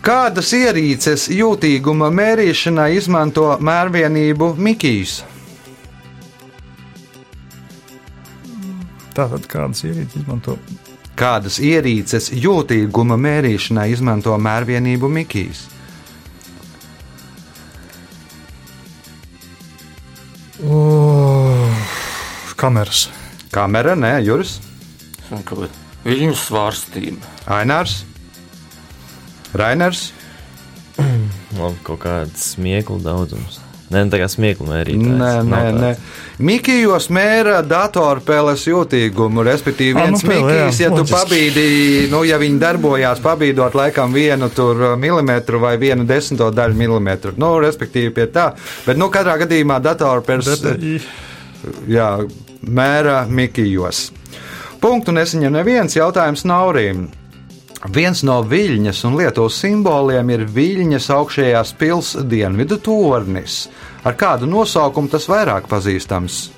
Kādas 0.00 0.54
ierīces 0.56 1.26
jūtīguma 1.34 2.08
mērīšanai 2.14 2.94
izmanto 2.96 3.50
mērvienību 3.60 4.54
Mikijs? 4.56 5.18
Tātad 9.12 9.48
kādas 9.50 9.84
ierīces 9.84 10.22
izmanto? 10.22 10.56
Kādas 11.18 11.58
ierīces 11.60 12.30
jūtīguma 12.32 13.18
mērīšanai 13.20 13.90
izmanto 13.92 14.38
mērvienību 14.40 15.10
Mikijs? 15.12 15.66
Kameras. 22.68 23.08
Kamera, 23.50 23.94
nē, 23.96 24.18
Juris, 24.26 24.58
bet 25.30 25.76
Viņu 26.04 26.34
svārstība. 26.36 27.24
Ainārs, 27.48 28.02
Rainers. 29.56 30.10
labi, 31.58 31.80
kaut 31.84 32.02
kāds 32.04 32.52
smieklu 32.54 33.00
daudzums. 33.02 33.58
Nē, 33.88 34.02
nu, 34.04 34.12
tā 34.12 34.18
kā 34.20 34.26
smieklu 34.28 34.66
mērīt. 34.68 35.00
Nē, 35.00 35.30
nē, 35.48 35.60
nē. 35.72 35.90
Mikijos 36.44 37.06
mēra 37.14 37.62
datorspēles 37.64 38.66
jūtīgumu, 38.68 39.40
respektīvi, 39.48 39.96
nu, 39.96 40.02
viens 40.10 40.24
pēlē, 40.28 40.56
jā, 40.58 40.66
Mikijs, 40.66 40.80
ja 40.82 40.90
tu 40.92 40.98
loģiski. 41.00 41.14
pabīdi, 41.14 41.64
nu, 42.12 42.20
ja 42.28 42.36
viņi 42.40 42.60
darbojās, 42.60 43.22
pabīdot 43.24 43.78
laikam 43.80 44.12
vienu 44.12 44.50
tur 44.52 44.82
uh, 44.90 44.92
milimetru 45.00 45.62
vai 45.62 45.78
vienu 45.80 46.04
desmito 46.08 46.50
daļu 46.52 46.76
milimetru, 46.76 47.32
nu, 47.40 47.54
respektīvi 47.64 48.12
pie 48.20 48.28
tā, 48.34 48.50
bet, 48.84 49.00
nu, 49.00 49.08
katrā 49.14 49.38
gadījumā 49.46 49.80
datorspēles, 49.88 50.60
DPI. 50.66 50.94
jā, 51.96 52.10
mēra 52.62 53.22
Mikijos. 53.28 54.08
Punktu 54.82 55.14
nesaņem 55.14 55.56
neviens 55.58 55.96
jautājums 55.98 56.44
Naurim. 56.46 57.08
Viens 57.94 58.24
no 58.26 58.40
Viļņas 58.42 59.04
un 59.06 59.16
Lietuvas 59.20 59.58
simboliem 59.62 60.32
ir 60.34 60.44
Viļņas 60.50 61.08
augšējās 61.14 61.72
pilsētas 61.78 62.26
dienvidu 62.30 62.80
tornis. 62.82 63.68
Ar 64.06 64.16
kādu 64.18 64.48
nosaukumu 64.50 65.10
tas 65.12 65.28
vairāk 65.30 65.68
pazīstams? 65.70 66.48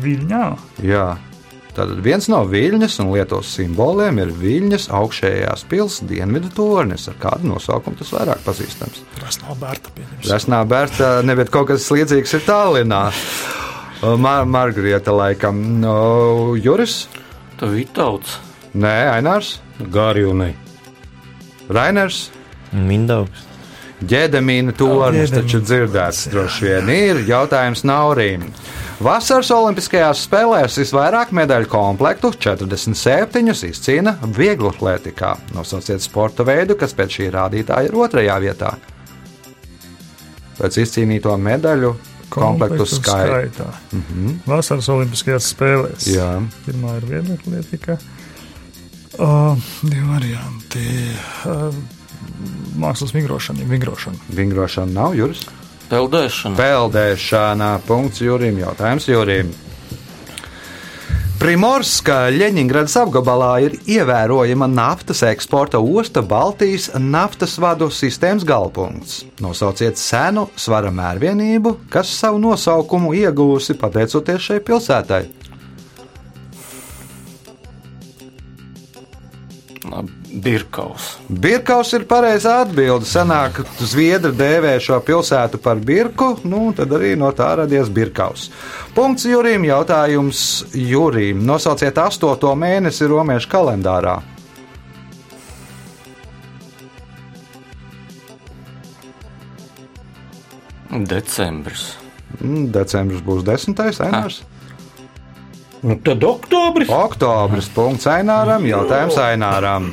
Viļņā. 0.00 0.44
Jā. 0.86 1.06
Tātad 1.76 1.98
viens 2.00 2.24
no 2.32 2.38
Viļņas 2.48 2.96
un 3.04 3.12
Lietuvas 3.12 3.50
simboliem 3.58 4.22
ir 4.22 4.32
Viļņas 4.32 4.88
augšējās 4.96 5.66
pilsētas 5.68 6.08
dienvidu 6.08 6.52
tornis. 6.56 7.04
Ar 7.12 7.20
kādu 7.20 7.52
nosaukumu 7.52 8.00
tas 8.00 8.14
vairāk 8.16 8.40
pazīstams? 8.48 9.04
Tas 9.20 9.42
nav 9.44 9.60
bērta. 9.60 9.92
Resnā 10.24 10.64
Bērta, 10.64 11.18
neviet 11.24 11.52
kaut 11.52 11.68
kas 11.68 11.88
līdzīgs 11.92 12.38
ir 12.38 12.48
Tallinā. 12.48 13.02
Mar 14.14 14.44
Margarita 14.46 15.14
laikam. 15.14 15.58
No, 15.82 16.54
Juris? 16.60 17.06
Tā 17.58 17.72
ir 17.74 17.90
tauts. 17.96 18.38
Nē, 18.76 18.94
Ainārs, 19.16 19.56
Gārjūnai. 19.80 20.52
Rainers. 21.72 22.26
Mindaugs. 22.76 23.46
Ģēdamīna 24.04 24.74
tornis 24.76 25.30
taču 25.32 25.62
dzirdēts 25.64 26.26
droši 26.28 26.66
vien 26.66 26.90
ir. 26.92 27.20
Jautājums 27.30 27.80
Naurīm. 27.88 28.44
Vasaras 29.00 29.48
Olimpiskajās 29.52 30.22
spēlēs 30.26 30.76
visvairāk 30.80 31.32
medaļu 31.36 31.68
komplektu, 31.72 32.30
47, 32.36 33.54
izcīna 33.70 34.14
vieglatlētikā. 34.36 35.32
Nosauciet 35.56 36.04
sporta 36.04 36.44
veidu, 36.48 36.76
kas 36.80 36.92
pēc 36.96 37.16
šī 37.18 37.30
rādītāja 37.32 37.88
ir 37.88 37.96
otrajā 37.96 38.36
vietā. 38.44 38.74
Pēc 40.60 40.78
izcīnīto 40.84 41.32
medaļu 41.40 41.94
komplektu 42.28 42.86
skaita. 42.86 43.72
Mm 43.92 44.02
-hmm. 44.02 44.38
Vasaras 44.46 44.88
Olimpiskajās 44.88 45.54
spēlēs. 45.54 46.06
Jā. 46.16 46.42
Pirmā 46.66 46.96
ir 46.96 47.04
viedokļietika. 47.10 47.98
Uh, 49.18 49.58
divi 49.82 50.08
varianti. 50.08 50.88
Uh, 51.46 51.74
mākslas 52.76 53.14
vingrošana, 53.14 53.64
vingrošana. 53.64 54.16
Vingrošana 54.28 54.92
nav 54.92 55.14
jūras. 55.14 55.46
Peldēšana. 55.90 56.56
Peldēšana. 56.56 57.78
Punkts 57.86 58.20
Jurim. 58.20 58.58
Jautājums 58.58 59.08
Jurim. 59.08 59.54
Primorska 61.36 62.30
Ļeņingradas 62.32 62.94
apgabalā 62.96 63.50
ir 63.66 63.74
ievērojama 63.92 64.64
naftas 64.72 65.20
eksporta 65.28 65.76
osta 65.76 66.22
Baltijas 66.24 66.86
naftas 66.96 67.58
vadu 67.60 67.90
sistēmas 67.92 68.46
galpunkts. 68.48 69.18
Nosauciet 69.44 70.00
senu 70.00 70.46
svara 70.56 70.88
mērvienību, 70.96 71.74
kas 71.92 72.14
savu 72.22 72.40
nosaukumu 72.40 73.12
iegūsi 73.20 73.76
pateicoties 73.76 74.48
šai 74.48 74.62
pilsētai. 74.64 75.20
Birkaus. 80.46 81.08
Birkaus 81.26 81.90
ir 81.96 82.04
pareizā 82.06 82.60
atbilde. 82.62 83.08
Senāk 83.08 83.58
Zviedri 83.82 84.30
dēvē 84.36 84.76
šo 84.82 85.00
pilsētu 85.02 85.58
par 85.62 85.80
Birku, 85.82 86.36
nu 86.46 86.70
tad 86.76 86.94
arī 86.94 87.16
no 87.18 87.32
tā 87.34 87.50
radies 87.62 87.90
Birkaus. 87.90 88.48
Punkts 88.94 89.26
Jurim. 89.26 89.66
Jautājums 89.66 90.40
Jurim. 90.76 91.42
Nosauciet 91.46 91.98
astoto 91.98 92.54
mēnesi 92.54 93.10
romiešu 93.10 93.50
kalendārā. 93.50 94.20
Decembris. 101.06 101.90
Mm, 102.38 102.70
Decembris 102.72 103.24
būs 103.26 103.42
desmitais, 103.44 103.98
Ainārs. 104.00 104.44
Nu, 105.82 105.98
tad 106.02 106.22
oktobris. 106.24 106.88
Oktobris. 106.90 107.68
Punkts 107.74 108.06
Aināram. 108.10 108.64
Jautājums 108.66 109.18
Aināram. 109.20 109.92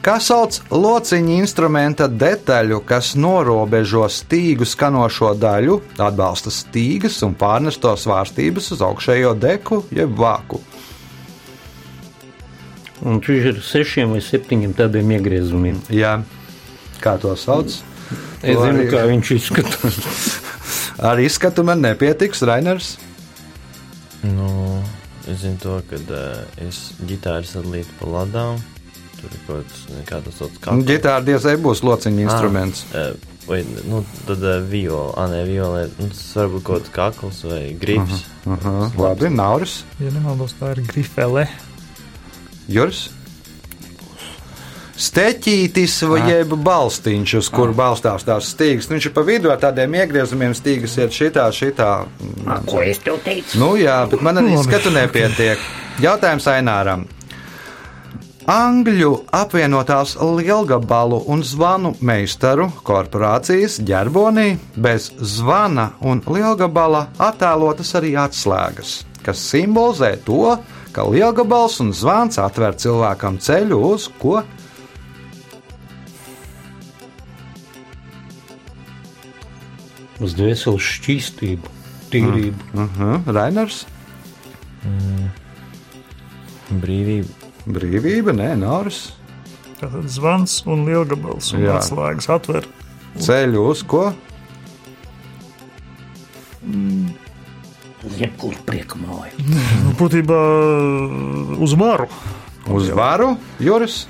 Kā 0.00 0.14
sauc 0.16 0.62
lociņa 0.72 1.34
instrumenta 1.42 2.06
detaļu, 2.08 2.78
kas 2.88 3.10
norobežo 3.20 4.06
stīgu 4.08 4.64
skanošo 4.64 5.34
daļu, 5.36 5.74
atbalsta 6.00 6.48
stīgas 6.54 7.18
un 7.26 7.34
pārnesto 7.36 7.92
svārstības 8.00 8.70
uz 8.72 8.80
augšējo 8.86 9.34
deku 9.42 9.82
jeb 9.92 10.14
vāku? 10.16 10.62
Un 13.04 13.20
viņš 13.20 13.50
ir 13.52 13.60
sešiem 13.64 14.16
vai 14.16 14.22
septiņiem 14.24 14.72
tādiem 14.76 15.12
iegriezumiem. 15.18 15.82
Jā, 15.92 16.14
kā 17.04 17.14
to 17.20 17.36
sauc? 17.36 17.68
Es 18.40 18.56
To 18.56 18.64
zinu, 18.64 18.80
arī- 18.80 18.88
kā 18.92 19.04
viņš 19.08 19.34
izskatās. 19.36 20.00
Ar 21.12 21.20
izskatu 21.20 21.64
man 21.64 21.84
nepietiks, 21.84 22.40
Rainers. 22.48 22.94
Nu, 24.24 24.80
es 25.28 25.44
zinu 25.44 25.60
to, 25.60 25.78
ka 25.88 25.96
uh, 26.00 26.44
es 26.68 26.94
ģitāru 27.04 27.48
sadalītu 27.48 28.00
pa 28.00 28.14
ladām. 28.16 28.60
Tur 29.20 29.34
ir 29.36 29.42
kaut 29.46 29.68
kas, 29.68 29.82
kā 30.08 30.20
tas 30.24 30.38
sauc, 30.40 30.54
kā 30.64 30.76
Gitāra 30.88 31.20
diezai 31.26 31.56
būs 31.60 31.82
lociņa 31.84 32.24
instruments. 32.24 32.86
Uh, 32.90 33.12
vai, 33.48 33.60
nu, 33.90 34.02
tad 34.24 34.40
uh, 34.46 34.58
viola, 34.64 35.12
ah, 35.20 35.28
nē, 35.28 35.42
viola, 35.48 35.84
nu, 36.00 36.08
tas 36.14 36.26
var 36.38 36.52
būt 36.54 36.66
kaut 36.66 36.88
kāds 36.88 36.94
kakls 36.96 37.42
vai 37.50 37.62
grips. 37.80 38.24
Aha, 38.48 38.76
labi, 38.96 39.28
Nauris, 39.34 39.82
Ja 40.00 40.12
nemaldos, 40.14 40.56
tā 40.56 40.72
ir 40.76 40.84
grifele. 40.88 41.48
Juris. 42.70 43.08
Steķītis 45.00 45.94
vai 46.10 46.18
jeb 46.28 46.50
balstiņš, 46.60 47.32
uz 47.38 47.46
kuru 47.52 47.72
balstās 47.76 48.26
tās 48.26 48.50
stīgas. 48.52 48.90
Nu, 48.90 48.98
Viņš 48.98 49.06
ir 49.08 49.14
pa 49.16 49.22
vidu 49.24 49.48
ar 49.52 49.60
tādiem 49.62 49.94
iegriezumiem, 49.96 50.52
stīgas 50.56 50.98
iet 51.00 51.16
šitā, 51.16 51.46
šitā. 51.56 51.88
Ko 52.68 52.82
es 52.84 53.00
tev 53.00 53.16
teicu? 53.24 53.56
Nu 53.62 53.70
jā, 53.80 53.96
bet 54.12 54.20
man 54.24 54.42
arī 54.42 54.58
skatu 54.60 54.92
nepietiek. 54.92 55.62
Jautājums 56.04 56.48
Aināram. 56.52 57.06
Angļu 58.50 59.10
apvienotās 59.30 60.16
lielgabalu 60.18 61.20
un 61.30 61.44
zvanu 61.46 61.92
meistaru 62.02 62.64
korporācijas 62.82 63.76
ģerbonī 63.86 64.56
bez 64.74 65.04
zvana 65.22 65.84
un 66.02 66.18
lielgabala 66.26 67.04
attēlotas 67.22 67.94
arī 68.00 68.16
atslēgas, 68.18 69.04
kas 69.22 69.44
simbolizē 69.52 70.16
to, 70.26 70.56
ka 70.90 71.04
lielgabals 71.06 71.78
un 71.84 71.92
zvans 71.94 72.40
atver 72.42 72.74
cilvēkam 72.74 73.38
ceļu 73.38 73.78
uz 73.92 74.08
ko? 74.18 74.40
Uz 80.18 80.34
dvēseles 80.34 80.88
šķīstību, 80.96 81.76
tīrību. 82.10 82.72
Uh 82.74 82.98
-huh, 82.98 83.30
Rainers, 83.30 83.84
Brīvība. 86.70 87.39
Brīvība, 87.66 88.34
nē, 88.36 88.52
Nāris. 88.60 89.10
Tātad 89.80 90.08
zvans 90.12 90.58
un 90.68 90.84
lielgabals 90.88 91.54
un 91.56 91.64
Jā. 91.64 91.78
atslēgas 91.78 92.28
atver. 92.32 92.68
Ceļu 93.20 93.64
uz 93.70 93.82
ko? 93.88 94.10
Jebkur 98.20 98.56
prieka 98.68 99.00
māja. 99.00 99.32
Nu, 99.84 99.96
būtībā 99.98 100.38
uz 101.60 101.76
varu. 101.80 102.08
Uz 102.70 102.90
varu, 102.94 103.34
Juris. 103.60 104.04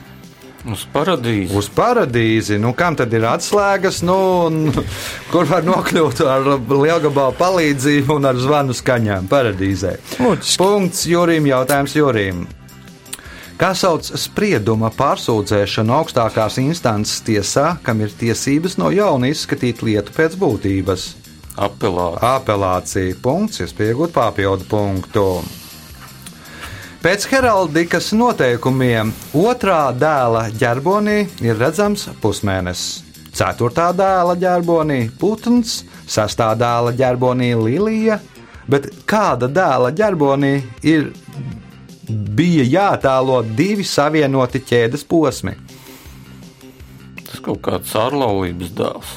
Uz 0.68 0.82
paradīzi. 0.92 1.54
Uz 1.56 1.70
paradīzi. 1.72 2.58
Nu, 2.60 2.74
kam 2.76 2.98
tad 2.98 3.14
ir 3.16 3.24
atslēgas, 3.24 4.02
nu, 4.04 4.18
un, 4.50 4.82
kur 5.32 5.48
var 5.48 5.64
nokļūt 5.64 6.20
ar 6.26 6.50
lielgabalu 6.68 7.36
palīdzību 7.38 8.18
un 8.18 8.28
ar 8.28 8.40
zvanu 8.42 8.76
skaņām 8.76 9.30
paradīzē? 9.30 9.96
Loģiski. 10.20 10.58
Punkts 10.60 11.06
Jurim. 11.08 11.48
Jautājums 11.48 11.96
Jurim. 11.96 12.44
Kā 13.60 13.74
sauc 13.76 14.06
sprieduma 14.16 14.88
pārsūdzēšanu 14.96 15.92
augstākās 15.92 16.54
instances 16.62 17.18
tiesā, 17.26 17.74
kam 17.84 17.98
ir 18.00 18.14
tiesības 18.16 18.78
no 18.80 18.88
jauna 18.88 19.28
izskatīt 19.28 19.82
lietu 19.84 20.14
pēc 20.16 20.38
būtības? 20.40 21.04
Apelācija. 21.60 22.30
Apelācija 22.38 23.18
punkts, 23.20 23.60
iespējot 23.60 24.14
papildu 24.16 24.64
punktu. 24.70 25.26
Pēc 27.04 27.28
heraldikas 27.28 28.14
noteikumiem 28.16 29.12
otrā 29.36 29.82
dēla 29.92 30.46
ģerbonī 30.56 31.20
ir 31.44 31.60
redzams 31.60 32.08
pusmēnesis, 32.24 33.04
ceturtā 33.36 33.90
dēla 33.92 34.40
ģerbonī 34.40 35.02
putns, 35.20 35.82
sestā 36.08 36.54
dēla 36.56 36.96
ģerbonī 36.96 37.52
lilija, 37.60 38.22
bet 38.72 38.88
kāda 39.04 39.52
dēla 39.52 39.92
ģerbonī 40.00 40.54
ir 40.80 41.10
bija 42.10 42.66
jātēlo 42.66 43.40
divi 43.56 43.86
savienoti 43.86 44.62
ķēdes 44.66 45.06
posmi? 45.08 45.56
Tas 47.24 47.40
kaut 47.44 47.62
kāds 47.64 47.94
ārlaulības 47.98 48.72
dēls. 48.76 49.16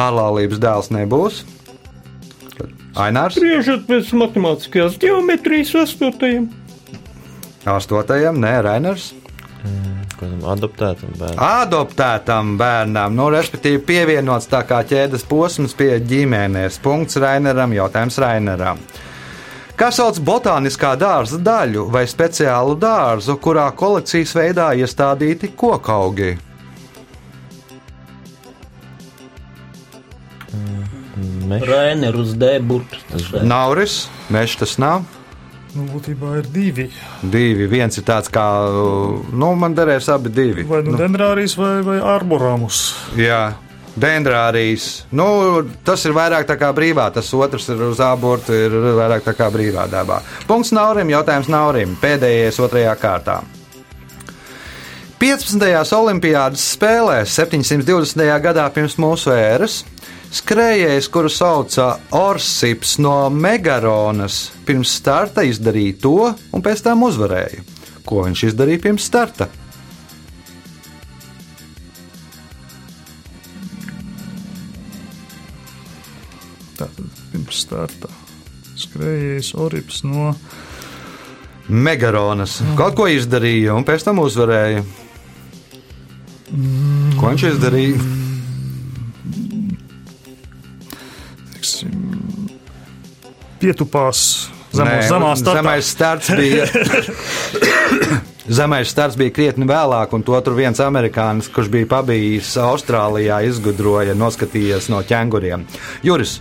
Ārlaulības 0.00 0.60
dēls 0.62 0.90
nebūs. 0.94 1.44
Ainārs 3.00 3.36
Spriežot 3.38 3.86
pēc 3.86 4.10
matemātiskās 4.18 4.98
geometrijas 5.00 5.74
astotajam. 5.84 6.48
astotajam, 7.64 8.40
nē, 8.42 8.54
Rainers. 8.66 9.12
Kādam 10.20 10.42
adoptētam 10.52 11.12
bērnam. 11.16 11.38
Adoptētam 11.46 12.56
bērnam, 12.60 13.14
nu, 13.16 13.28
respektīvi, 13.32 13.80
pievienots 13.88 14.50
tā 14.52 14.60
kā 14.68 14.82
ķēdes 14.84 15.24
posms 15.28 15.72
pie 15.76 15.94
ģimenes. 16.04 16.76
Punkts 16.84 17.16
Raineram, 17.22 17.72
jautājums 17.72 18.18
Raineram. 18.20 18.82
Kā 19.80 19.88
sauc 19.96 20.18
botāniskā 20.20 20.90
dārza 21.00 21.38
daļu 21.40 21.86
vai 21.88 22.02
speciālu 22.04 22.74
dārzu, 22.76 23.38
kurā 23.40 23.64
kolekcijas 23.72 24.34
veidā 24.36 24.66
iestādīti 24.76 25.48
kokaugi? 25.56 26.34
Meš, 31.48 31.64
Rainerus 31.64 32.34
dēburts. 32.36 33.30
Nauris, 33.40 33.96
mežs 34.28 34.58
tas 34.60 34.76
nav. 34.84 35.08
Nu, 35.72 35.86
būtībā 35.88 36.36
ir 36.42 36.52
divi. 36.52 36.86
Divi. 37.22 37.64
Viens 37.72 37.96
ir 37.96 38.04
tāds 38.04 38.28
kā, 38.28 38.44
nu, 39.32 39.54
man 39.56 39.72
derēs 39.78 40.10
abi 40.12 40.28
divi. 40.34 40.68
Vai 40.68 40.82
nu 40.84 41.00
dendrārijas 41.00 41.56
vai, 41.56 41.72
vai 41.86 41.96
arboramus. 42.18 42.82
Jā, 43.16 43.54
dendrārijas. 43.98 45.06
Nu, 45.16 45.26
tas 45.84 46.04
ir 46.06 46.14
vairāk 46.16 46.46
tā 46.48 46.56
kā 46.60 46.70
brīvā, 46.76 47.08
tas 47.14 47.30
otrs 47.34 47.68
ir 47.72 47.82
uz 47.90 48.02
abortu, 48.04 48.54
ir 48.54 48.74
vairāk 48.98 49.24
tā 49.26 49.34
kā 49.38 49.50
brīvā 49.52 49.86
dabā. 49.90 50.20
Punkts 50.48 50.74
Naurim, 50.76 51.10
jautājums 51.12 51.50
Naurim. 51.50 51.96
Pēdējais 52.00 52.60
otrajā 52.62 52.94
kārtā. 53.00 53.40
15. 55.20 55.92
Olimpiādas 55.98 56.62
spēlēs 56.76 57.34
720. 57.36 58.24
gadā 58.40 58.64
pirms 58.72 58.96
mūsu 58.96 59.34
ēras 59.34 59.82
skrejējs, 60.32 61.10
kuru 61.12 61.28
sauca 61.28 61.90
Orsips 62.16 62.96
no 63.02 63.28
Megaronas, 63.28 64.46
pirms 64.64 64.94
starta 65.00 65.44
izdarīja 65.44 65.98
to 66.00 66.16
un 66.54 66.64
pēc 66.64 66.86
tam 66.86 67.04
uzvarēja. 67.04 67.66
Ko 68.06 68.24
viņš 68.24 68.46
izdarīja 68.48 68.84
pirms 68.86 69.10
starta? 69.10 69.50
Pirms 77.50 77.64
starta 77.66 78.06
skrējējis 78.78 79.48
Orips 79.58 80.04
no 80.06 80.28
Megaronas. 81.66 82.60
Kaut 82.78 82.94
ko 82.94 83.08
izdarīja, 83.10 83.72
un 83.74 83.82
pēc 83.82 84.04
tam 84.06 84.20
uzvarēja. 84.22 84.84
Ko 87.18 87.32
viņš 87.32 87.44
izdarīja? 87.48 88.04
teiksim, 91.56 91.96
pietupās 93.58 94.20
Zemos, 94.70 95.08
zemā 95.10 95.32
startā. 95.40 95.56
zemais 95.58 95.90
starts 95.90 96.30
bija. 96.38 96.68
Zemais 98.60 98.94
starts 98.94 99.18
bija 99.18 99.34
krietni 99.34 99.66
vēlāk, 99.66 100.14
un 100.14 100.22
to 100.26 100.38
tur 100.46 100.54
viens 100.58 100.78
amerikānis, 100.82 101.50
kurš 101.50 101.68
bija 101.74 101.90
pabijis 101.96 102.54
Austrālijā, 102.62 103.42
izgudroja, 103.50 104.14
noskatījies 104.18 104.88
no 104.90 105.02
ķēnguriem. 105.06 105.66
Juris, 106.06 106.38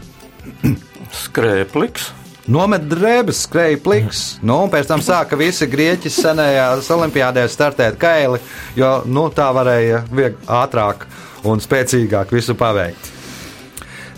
Skrēpliks. 1.15 2.09
Nomet 2.49 2.87
drēbes, 2.89 3.43
skrēja 3.45 3.77
pliks. 3.83 4.23
Nu, 4.41 4.63
un 4.63 4.71
pēc 4.73 4.87
tam 4.89 5.03
sāka 5.05 5.37
visi 5.37 5.67
grieķi 5.69 6.09
senajās 6.09 6.87
olimpiādēs 6.95 7.53
startēt 7.53 7.99
kaili, 8.01 8.39
jo 8.79 8.89
nu, 9.05 9.27
tā 9.29 9.51
varēja 9.53 10.01
vieg, 10.09 10.39
ātrāk 10.49 11.05
un 11.45 11.61
spēcīgāk 11.61 12.33
visu 12.33 12.55
paveikt. 12.57 13.11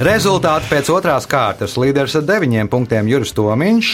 Rezultāti 0.01 0.71
pēc 0.71 0.87
otrās 0.93 1.27
kārtas 1.29 1.75
līderis 1.77 2.15
ar 2.17 2.23
deviņiem 2.29 2.71
punktiem 2.71 3.09
Juris 3.11 3.35
Tomiņš. 3.37 3.91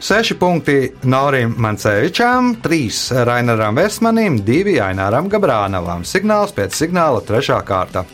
Seši 0.00 0.38
punkti 0.40 0.78
Naurim 1.12 1.52
Mancevičam, 1.60 2.54
trīs 2.64 3.10
Rainaram 3.12 3.76
Vesmanim, 3.76 4.40
divi 4.40 4.78
Aināram 4.80 5.28
Gabrānavam. 5.28 6.08
Signāls 6.08 6.56
pēc 6.56 6.80
signāla 6.80 7.20
trešā 7.28 7.60
kārta. 7.68 8.06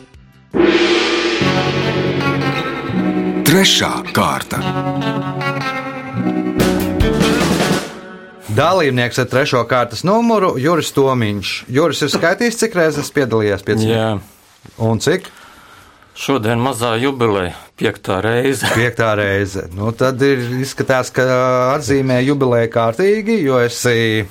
Trešā 3.56 3.88
kārta. 4.12 4.58
Dalībnieks 8.52 9.22
ar 9.22 9.30
trešo 9.32 9.62
kārtas 9.70 10.02
numuru 10.04 10.50
Juris 10.60 10.90
Tomiņš. 10.92 11.52
Juris 11.72 12.04
ir 12.04 12.10
skaitījis, 12.12 12.58
cik 12.60 12.76
reizes 12.76 13.08
piedalījies 13.16 13.64
pie 13.64 13.78
cīņas. 13.78 13.94
Jā. 13.94 14.74
Un 14.84 15.00
cik? 15.00 15.30
Šodien 16.20 16.60
mazā 16.60 16.92
jubileja, 17.00 17.54
piektā 17.80 18.18
reize. 18.28 18.68
Piektā 18.76 19.14
reize. 19.16 19.64
Nu, 19.72 19.88
tad 19.96 20.20
ir 20.20 20.44
izskatās, 20.60 21.08
ka 21.16 21.24
atzīmē 21.78 22.20
jubileju 22.26 22.74
kārtīgi, 22.76 23.40
jo 23.46 23.64
esi 23.64 24.26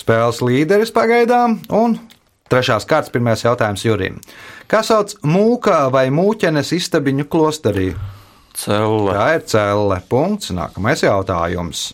spēles 0.00 0.40
līderis 0.40 0.96
pagaidām. 0.96 1.60
Un 1.68 2.00
trešās 2.48 2.88
kārtas 2.88 3.12
pirmais 3.12 3.44
jautājums 3.44 3.84
Jurim. 3.84 4.20
Kā 4.72 4.80
sauc 4.80 5.18
mūka 5.20 5.82
vai 5.92 6.08
mūķenes 6.08 6.72
istabiņu 6.80 7.28
klosterī? 7.28 7.90
Celle. 8.54 9.14
Tā 9.14 9.26
ir 9.36 9.44
celle. 9.50 9.98
Punkts. 10.08 10.52
Nākamais 10.54 11.02
jautājums. 11.04 11.90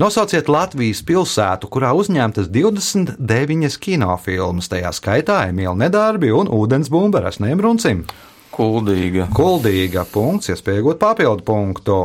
Nosauciet 0.00 0.48
Latvijas 0.48 1.02
pilsētu, 1.04 1.68
kurā 1.68 1.90
uzņemtas 1.98 2.48
29 2.48 3.76
kinofilmas, 3.82 4.70
tajā 4.72 4.94
skaitā 4.96 5.42
Emīļa 5.50 5.74
Nedarbi 5.82 6.30
un 6.32 6.48
Ūdensbumba 6.48 7.20
Rasnēm 7.26 7.60
Runcim. 7.60 8.06
Kuldīga. 8.54 9.28
Kuldīga 9.36 10.06
punkts, 10.08 10.48
iespējot 10.54 11.00
papildu 11.02 11.44
punktu. 11.44 11.98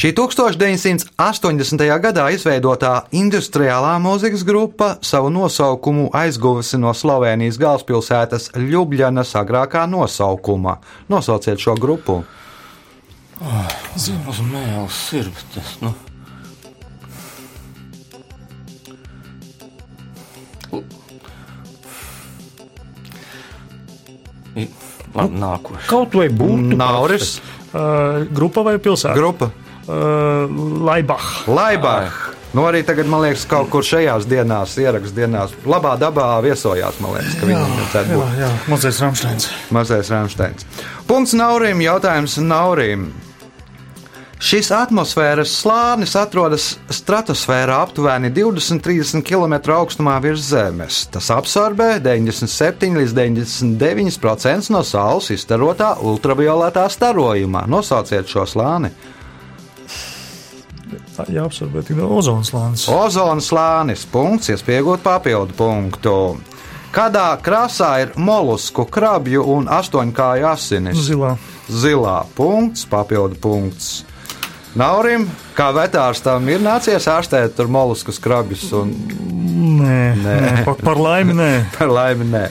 Šī 0.00 0.14
1980. 0.16 1.82
gadā 2.00 2.22
izveidotā 2.32 3.02
industriālā 3.12 3.98
mūzikas 4.00 4.46
grupa 4.48 4.94
savu 5.04 5.28
nosaukumu 5.28 6.06
aizguvusi 6.16 6.80
no 6.80 6.94
Slovenijas 6.96 7.58
galvaspilsētas 7.60 8.48
Ljubljanas 8.56 9.34
agrākā 9.36 9.84
nosaukuma. 9.84 10.78
Nosauciet 11.12 11.60
šo 11.60 11.76
grupu. 11.76 12.22
Uz 13.92 14.40
mēles 14.40 15.02
ir. 15.20 15.28
Tas, 15.52 15.76
nu. 15.84 15.92
Labi, 25.12 25.40
nākošais. 25.44 25.88
Kaut 25.92 26.16
vai 26.16 26.32
būtu 26.32 26.72
Nauris, 26.80 27.36
Uh, 27.70 28.24
grupa 28.34 28.64
vai 28.66 28.80
pilsēta? 28.82 29.14
grupa 29.14 29.46
Uh, 29.90 30.84
Laibach. 30.86 31.48
Laibach. 31.50 32.18
Nu, 32.54 32.64
arī 32.66 32.80
tagad, 32.82 33.06
man 33.06 33.22
liekas, 33.22 33.44
kaut 33.46 33.68
kur 33.70 33.84
šajās 33.86 34.24
dienās, 34.26 34.72
ierakstās 34.82 35.14
dienās, 35.14 35.52
labā 35.70 35.92
dabā 36.00 36.32
viesojās. 36.42 36.98
Man 37.02 37.14
liekas, 37.14 37.36
ka 37.38 37.46
Jā, 37.46 37.60
būt 38.10 38.38
jā, 38.40 38.48
mazais 38.70 38.98
Ramsteins. 39.02 39.50
mazais 39.70 40.10
Rāmsteins. 40.10 40.66
Punkts 41.06 41.34
Naurim, 41.38 41.82
jautājums 41.84 42.34
Naurim. 42.42 43.12
Šis 44.40 44.70
atmosfēras 44.72 45.50
slānis 45.60 46.14
atrodas 46.16 46.70
stratosfērā 46.88 47.76
aptuveni 47.84 48.30
20-30 48.32 49.20
km 49.28 49.54
augstumā 49.76 50.14
virs 50.24 50.46
Zemes. 50.48 51.02
Tas 51.12 51.28
absorbē 51.34 51.98
97 52.00 52.96
līdz 53.02 53.14
99% 53.20 54.72
no 54.72 54.80
Saules 54.82 55.28
izstarotā 55.36 55.92
ultravioletā 56.00 56.86
starojuma. 56.90 57.66
Nosauciet 57.68 58.32
šo 58.32 58.46
slāni. 58.48 58.90
Jāapsver 61.28 61.84
tik 61.84 61.98
daudz 61.98 62.28
ozonas 62.28 62.52
lāns. 62.54 62.86
Ozona 62.92 63.42
slānis, 63.44 64.06
punkts, 64.10 64.50
iespējot 64.54 65.02
papildu 65.04 65.56
punktu. 65.58 66.16
Kādā 66.90 67.28
krāsā 67.38 67.90
ir 68.02 68.14
molusku, 68.18 68.82
krabju 68.90 69.44
un 69.52 69.68
astoņkāju 69.70 70.46
asinis? 70.50 71.04
Zilā. 71.06 71.36
Zilā 71.70 72.16
punkts, 72.34 72.86
papildu 72.90 73.38
punkts. 73.38 73.90
Naurim, 74.78 75.24
kā 75.56 75.68
vetārstam, 75.74 76.46
ir 76.50 76.62
nācies 76.62 77.06
ārstēt 77.10 77.56
tur 77.58 77.70
moluskus 77.70 78.18
krabjus, 78.22 78.68
un 78.78 78.92
Nē, 79.60 80.00
nē. 80.16 80.34
nē 80.40 80.64
par, 80.64 80.78
par 80.82 80.98
laimi 80.98 81.34
nē. 81.36 81.50
par 81.78 81.90
laimi 81.92 82.26
nē. 82.30 82.44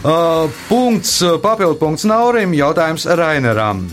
Uh, 0.00 0.46
punkts, 0.68 1.18
papildu 1.42 1.76
punkts 1.80 2.06
Naurim, 2.08 2.54
jautājums 2.56 3.06
Raineram. 3.18 3.84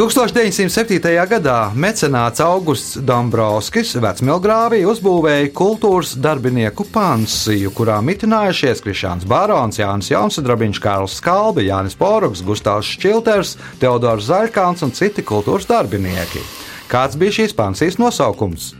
1907. 0.00 0.96
gadā 1.28 1.74
mecenāts 1.76 2.40
Augusts 2.40 2.94
Dombrovskis 3.04 3.90
Vecmilgrāvī 4.00 4.78
uzbūvēja 4.88 5.50
kultūras 5.52 6.14
darbinieku 6.16 6.86
pansiju, 6.88 7.68
kurā 7.76 7.98
mitinājušies 8.00 8.80
Krišāns 8.80 9.26
Bārons, 9.28 9.76
Jānis 9.76 10.08
Jaunsudrabiņš, 10.08 10.80
Kārls 10.80 11.18
Skalbi, 11.20 11.66
Jānis 11.66 11.98
Poruks, 12.00 12.40
Gustavs 12.40 12.88
Šķilters, 12.94 13.58
Teodors 13.82 14.30
Zaļkāns 14.30 14.86
un 14.88 14.96
citi 14.96 15.20
kultūras 15.20 15.68
darbinieki. 15.68 16.46
Kāds 16.88 17.20
bija 17.20 17.36
šīs 17.42 17.52
pansijas 17.60 18.00
nosaukums? 18.00 18.72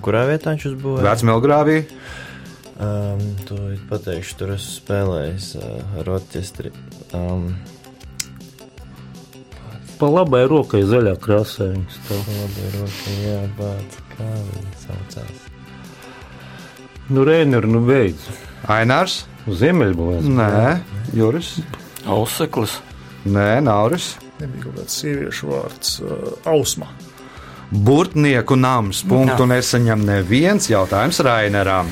Kurā 0.00 0.24
vietā 0.32 0.56
viņš 0.56 0.68
uzbūvēja? 0.72 1.10
Vecmilgrāvī 1.10 1.80
Um, 2.74 3.20
to 3.46 3.54
pateikšu, 3.86 4.34
tur 4.40 4.56
esmu 4.56 4.72
spēlējis 4.80 5.52
uh, 5.60 5.98
ar 6.00 6.08
orķestri. 6.16 6.72
Um, 7.14 7.52
Pa 10.04 10.10
labai 10.12 10.42
rokai 10.44 10.82
zaļā 10.84 11.14
krāsā 11.16 11.70
viņas 11.70 11.94
stāv. 11.96 12.26
labi, 12.28 12.64
roka, 12.74 13.12
jā, 13.24 13.36
bāc, 13.56 13.94
kā 14.10 14.26
viņi 14.50 14.72
saucās. 14.82 15.46
Nu, 17.08 17.22
Rēner, 17.24 17.64
nu 17.64 17.80
beidz. 17.86 18.26
Ainārs? 18.68 19.14
Ziemeļbolēs. 19.48 20.28
Nē, 20.28 20.74
Juris. 21.16 21.54
Auseklis. 22.04 22.74
Nē, 23.24 23.62
Nauris. 23.64 24.10
Nebija 24.42 24.66
kaut 24.66 24.76
kāds 24.82 25.00
sieviešu 25.00 25.48
vārds 25.54 25.94
uh,- 26.04 26.12
Ausma. 26.52 26.90
Burtnieku 27.74 28.54
nams. 28.58 29.00
Punktu 29.08 29.48
nesaņem 29.50 30.04
neviens 30.06 30.68
jautājums 30.70 31.18
Raineram. 31.26 31.88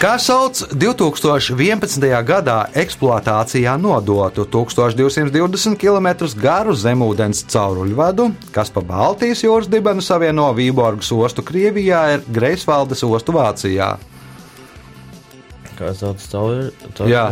Kā 0.00 0.14
sauc 0.22 0.62
2011. 0.70 2.06
gadā 2.24 2.58
eksploatācijā 2.78 3.74
nodotu 3.80 4.46
1220 4.46 5.76
km 5.80 6.08
garu 6.40 6.76
zemūdens 6.78 7.42
cauruļvadu, 7.50 8.30
kas 8.54 8.70
pa 8.72 8.84
Baltijas 8.86 9.42
jūras 9.44 9.68
dibenu 9.72 10.04
savieno 10.04 10.48
Vīborgas 10.56 11.10
ostu 11.12 11.44
Krievijā 11.44 12.04
ar 12.14 12.24
Greifsvaldes 12.30 13.02
ostu 13.04 13.34
Vācijā? 13.36 13.96
Kā 15.80 15.92
sauc? 15.96 16.22
Jā. 17.08 17.26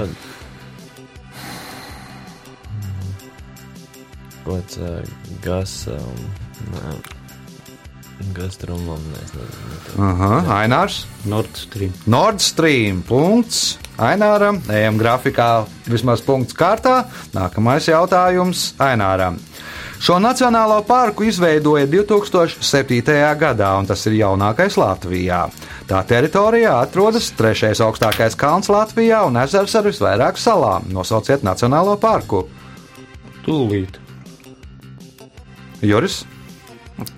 Kāds 4.49 4.79
uh, 4.81 5.01
gas. 5.45 5.83
Um, 5.93 6.48
nē, 6.73 6.97
Gastrumam, 8.35 9.03
es 9.23 9.31
nezinu. 9.31 10.03
Aha, 10.03 10.31
Ainārs. 10.63 11.05
Nord 11.25 11.55
Stream. 11.55 11.93
Nord 12.07 12.43
Stream. 12.43 13.03
Punkts. 13.07 13.79
Aināram. 13.99 14.59
Ejam 14.71 14.99
grafikā 14.99 15.67
vismaz 15.87 16.23
punkts 16.27 16.57
kārtā. 16.59 17.05
Nākamais 17.35 17.87
jautājums 17.91 18.73
Aināram. 18.83 19.39
Šo 20.03 20.19
nacionālo 20.23 20.79
parku 20.87 21.27
izveidoja 21.27 21.87
2007. 21.91 23.03
gadā, 23.39 23.73
un 23.79 23.87
tas 23.87 24.05
ir 24.07 24.19
jaunākais 24.21 24.79
Latvijā. 24.79 25.41
Tā 25.91 26.03
teritorijā 26.07 26.77
atrodas 26.83 27.33
trešais 27.39 27.83
augstākais 27.83 28.39
kalns 28.39 28.71
Latvijā 28.71 29.25
un 29.27 29.39
ezers 29.43 29.75
ar 29.79 29.87
visvairāk 29.87 30.39
salām. 30.39 30.87
Nosauciet 30.95 31.47
nacionālo 31.47 31.97
parku. 31.99 32.45
Tūlīt. 33.47 33.99
Juris, 35.83 36.25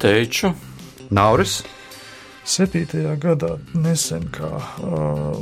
Teiču. 0.01 0.53
Nauris, 1.11 1.61
7. 2.45 2.85
gadā 3.21 3.57
nesen 3.75 4.29
kā 4.35 4.51
uh, 4.85 5.37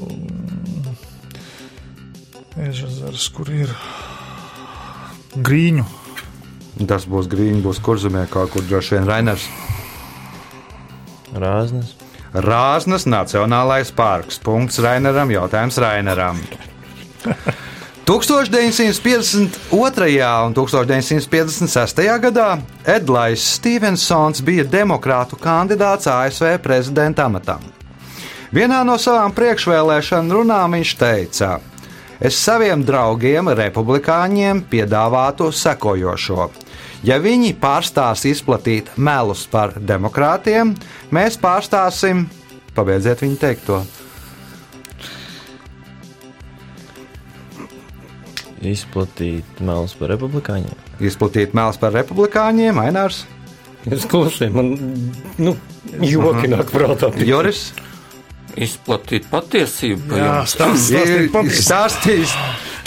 ezers, 2.68 3.28
kur 3.34 3.50
ir 3.52 3.72
grīņu. 5.36 5.84
Tas 6.88 7.06
būs 7.10 7.28
grīņš, 7.30 7.62
būs 7.64 7.82
kurzemē 7.84 8.26
kaut 8.30 8.54
kur 8.54 8.66
droši 8.66 8.96
vien 8.96 9.08
Rainers. 9.08 9.48
Rāznas. 11.34 11.94
Rāznas 12.32 13.06
Nacionālais 13.08 13.90
parks. 13.94 14.38
Punkts 14.44 14.78
Raineram, 14.84 15.32
jautājums 15.34 15.80
Raineram. 15.82 16.42
1952. 18.08 20.44
un 20.46 20.54
1956. 20.54 22.20
gadā 22.20 22.58
Edlais 22.86 23.36
Stevensons 23.36 24.40
bija 24.40 24.64
demokrātu 24.64 25.36
kandidāts 25.36 26.08
ASV 26.08 26.56
prezidenta 26.64 27.26
amatam. 27.28 27.60
Vienā 28.48 28.80
no 28.88 28.96
savām 28.96 29.28
priekšvēlēšana 29.36 30.32
runām 30.32 30.72
viņš 30.78 30.94
teica: 30.96 31.60
Es 32.16 32.40
saviem 32.40 32.80
draugiem, 32.80 33.52
republikāņiem, 33.52 34.64
piedāvātu 34.72 35.52
sekojošo. 35.52 36.48
Ja 37.04 37.20
viņi 37.20 37.60
pārstās 37.60 38.24
izplatīt 38.24 38.88
melus 38.96 39.44
par 39.52 39.76
demokrātiem, 39.76 40.72
mēs 41.12 41.36
pārstāsim, 41.36 42.24
pabeidziet 42.72 43.20
viņu 43.20 43.36
teikto. 43.36 43.84
Izplatīt 48.66 49.60
melus 49.62 49.94
par 49.98 50.10
republikāņiem. 50.14 50.86
Izplatīt 51.04 51.54
melus 51.54 51.78
par 51.78 51.92
republikāņiem, 51.94 52.80
Ainārs, 52.82 53.24
Es 53.86 54.06
klausījos, 54.08 54.52
man 54.52 54.72
nu, 55.38 55.54
joki 56.02 56.50
nāk 56.50 56.72
prātā. 56.72 57.12
Joris. 57.24 57.70
Izplatīt 58.58 59.28
patiesību 59.30 60.08
par 60.10 60.18
Jā, 60.18 60.32
stāstīt 60.50 61.36
stāstījis 61.62 62.32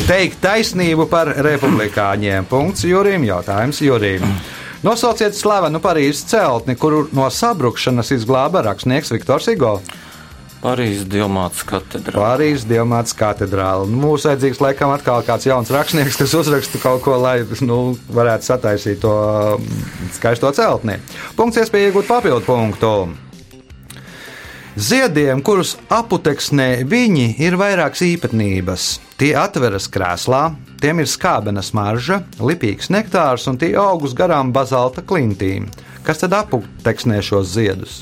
teikt 0.03 0.41
taisnību 0.43 1.05
par 1.09 1.31
republikāņiem. 1.47 2.47
Punkts 2.49 2.83
Jurim, 2.89 3.23
jautājums 3.23 3.79
Jurim. 3.85 4.25
Nosauciet 4.83 5.37
slavenu 5.37 5.79
Parīzes 5.79 6.25
celtni, 6.27 6.75
kuru 6.75 7.05
no 7.15 7.29
sabrukšanas 7.31 8.11
izglāba 8.17 8.65
rakstnieks 8.65 9.13
Viktors 9.13 9.47
Igo. 9.53 9.77
Parīzes 10.61 11.07
Dilmātas 11.09 11.63
katedrā. 11.65 12.13
Pārijas 12.13 12.67
Dievmāts 12.69 13.15
katedrāle. 13.17 13.87
Nu, 13.89 13.97
Mums 14.03 14.27
vajadzīgs 14.27 14.61
laikam 14.61 14.93
atkal 14.93 15.23
kāds 15.25 15.47
jauns 15.49 15.71
rakstnieks, 15.73 16.19
kas 16.21 16.35
uzraksta 16.37 16.77
kaut 16.83 17.01
ko, 17.05 17.15
lai 17.17 17.39
nu, 17.65 17.95
varētu 18.13 18.45
sataisīt 18.51 19.01
to 19.01 19.15
mm, 19.57 20.13
skaisto 20.19 20.51
celtni. 20.53 20.99
Punkts 21.37 21.63
iespēja 21.63 21.89
iegūt 21.89 22.09
papildu 22.11 22.45
punktu. 22.45 22.93
Ziediem, 24.77 25.41
kurus 25.43 25.73
aputeksnē 25.91 26.85
viņi, 26.87 27.25
ir 27.41 27.57
vairākas 27.59 28.05
īpatnības. 28.05 28.85
Tie 29.19 29.33
atveras 29.35 29.89
krēslā, 29.91 30.43
tiem 30.79 31.01
ir 31.01 31.09
skābena 31.09 31.65
smarža, 31.65 32.21
lipīgs 32.39 32.93
nektārs 32.93 33.49
un 33.49 33.57
tie 33.59 33.73
aug 33.81 34.05
uz 34.05 34.13
garām 34.15 34.53
bazalta 34.53 35.01
klintīm. 35.01 35.67
Kas 36.05 36.21
tad 36.21 36.37
aputeksnē 36.37 37.19
šos 37.25 37.51
ziedus? 37.57 37.99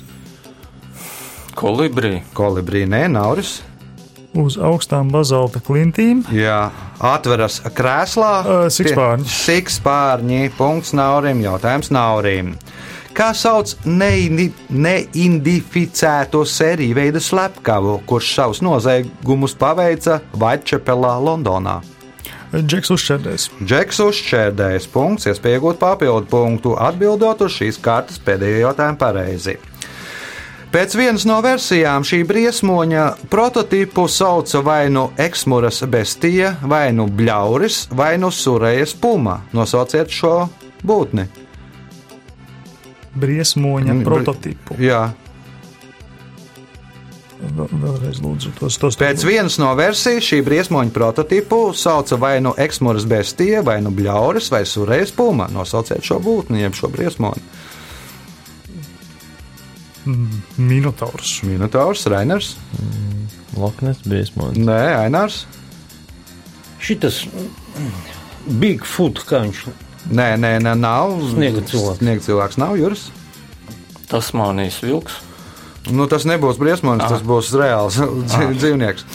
Kolibrī. 1.59 2.21
Kolibrī, 2.33 2.85
nē, 2.87 3.07
nauris. 3.11 3.61
Uz 4.37 4.57
augstām 4.61 5.09
bazalta 5.11 5.59
klintīm. 5.59 6.23
Jā, 6.31 6.71
atveras 7.01 7.61
krēslā. 7.75 8.43
Ā, 8.45 8.69
sikspārņi. 8.71 9.25
Sikspārņi. 9.33 10.51
Punkts 10.55 10.93
Naurim. 10.95 11.41
Jautājums 11.43 11.91
Naurim. 11.91 12.55
Kā 13.17 13.33
sauc 13.35 13.73
neidentificēto 13.89 16.45
sēriju 16.47 16.95
veidu 16.95 17.19
slepkavu, 17.19 17.99
kurš 18.07 18.35
savus 18.37 18.61
noziegumus 18.63 19.55
paveica 19.59 20.21
Vaitčepelā, 20.39 21.19
Londonā? 21.25 21.81
Džeks 22.53 22.89
uzšķērdēs. 22.95 23.49
Džeks 23.61 23.99
uzšķērdējis 24.05 24.87
punkts, 24.93 25.27
iespēja 25.29 25.57
iegūt 25.59 25.77
papildu 25.81 26.27
punktu, 26.31 26.69
atbildot 26.81 27.41
uz 27.45 27.51
šīs 27.59 27.77
kārtas 27.83 28.17
pēdējo 28.23 28.57
jautājumu 28.63 28.97
pareizi. 29.01 29.53
Pēc 30.69 30.93
vienas 30.93 31.23
no 31.25 31.39
versijām 31.41 32.03
šī 32.05 32.19
briesmoņa 32.29 33.05
prototipu 33.31 34.03
sauca 34.07 34.59
vai 34.61 34.83
nu 34.93 35.07
eksmuras 35.17 35.81
bestija, 35.89 36.51
vai 36.61 36.91
nu 36.93 37.07
bļauris, 37.09 37.87
vai 37.97 38.17
nu 38.21 38.29
surējas 38.29 38.93
puma. 39.01 39.39
Nosauciet 39.53 40.13
šo 40.13 40.35
būtni. 40.85 41.25
Briesmoņa 43.17 43.93
Mm, 43.95 44.03
bri- 44.03 44.05
prototipu. 44.05 44.77
Jā. 44.77 45.09
Vēl- 47.39 47.71
Vēlreiz 47.81 48.19
lūdzu 48.21 48.51
tos. 48.59 48.77
tos 48.77 48.95
Pēc 48.99 49.23
vienas 49.25 49.57
no 49.57 49.71
versijas 49.75 50.23
šī 50.27 50.43
briesmoņa 50.43 50.91
prototipu 50.91 51.73
sauca 51.73 52.15
vai 52.19 52.39
nu 52.41 52.53
eksmuras 52.57 53.05
bestija, 53.07 53.63
vai 53.63 53.81
nu 53.81 53.89
bļauris, 53.89 54.51
vai 54.51 54.61
surējas 54.67 55.11
puma. 55.15 55.47
Nosauciet 55.51 56.03
šo 56.03 56.19
būtni, 56.19 56.61
jeb 56.61 56.73
šo 56.73 56.87
briesmoņu. 56.91 57.41
Minotaurs. 60.57 61.39
Minotaurs, 61.43 62.05
Rainers, 62.09 62.53
Loknes 63.59 63.99
briesmonis. 64.05 64.61
Nē, 64.63 64.79
Ainārs. 65.05 65.43
Šitas 66.79 67.23
mm, 67.27 67.89
Bigfoot, 68.61 69.23
kā 69.27 69.41
viņš 69.45 69.63
Nē, 70.09 70.29
nē, 70.39 70.53
nē, 70.63 70.73
nav. 70.79 71.17
Sniega 71.33 71.61
cilvēks. 71.67 71.99
Sniega 71.99 72.23
cilvēks 72.23 72.57
nav 72.61 72.77
Juris. 72.79 73.09
Tas 74.09 74.31
manīs 74.33 74.79
vilks. 74.81 75.19
Nu, 75.91 76.05
tas 76.11 76.25
nebūs 76.27 76.57
briesmonis, 76.59 77.05
tas 77.11 77.21
būs 77.25 77.51
reāls 77.57 77.97
dzīv- 78.31 78.55
dzīvnieks. 78.61 79.05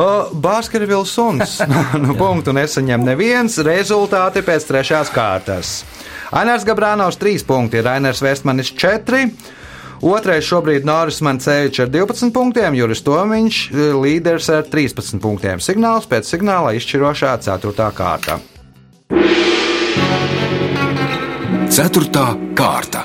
Uh, 0.00 0.32
Bāzkervils 0.42 1.12
suns. 1.12 1.58
nu, 2.00 2.16
punktu 2.18 2.54
nesaņem 2.56 3.04
neviens. 3.04 3.58
Rezultāti 3.66 4.42
pēc 4.46 4.66
trešās 4.68 5.12
kārtas. 5.14 5.80
Ainērs 6.34 6.64
Gabrānaus 6.66 7.18
3 7.20 7.44
punkti, 7.46 7.82
Rainers 7.84 8.22
Vestmanis 8.24 8.72
4. 8.80 9.26
Otrais 10.00 10.46
šobrīd 10.48 10.86
Noris 10.88 11.18
Mancevičs 11.20 11.82
ar 11.84 11.90
12 11.92 12.32
punktiem, 12.32 12.72
Juris 12.78 13.02
Tomiņš 13.04 13.56
eh, 13.68 13.90
līderis 13.92 14.48
ar 14.48 14.64
13 14.64 15.20
punktiem. 15.20 15.60
Signāls 15.60 16.08
pēc 16.08 16.24
signāla 16.24 16.72
izšķirošā 16.78 17.34
4. 17.44 17.90
kārta. 17.92 18.38
Ceturtā 21.68 22.30
kārta. 22.56 23.04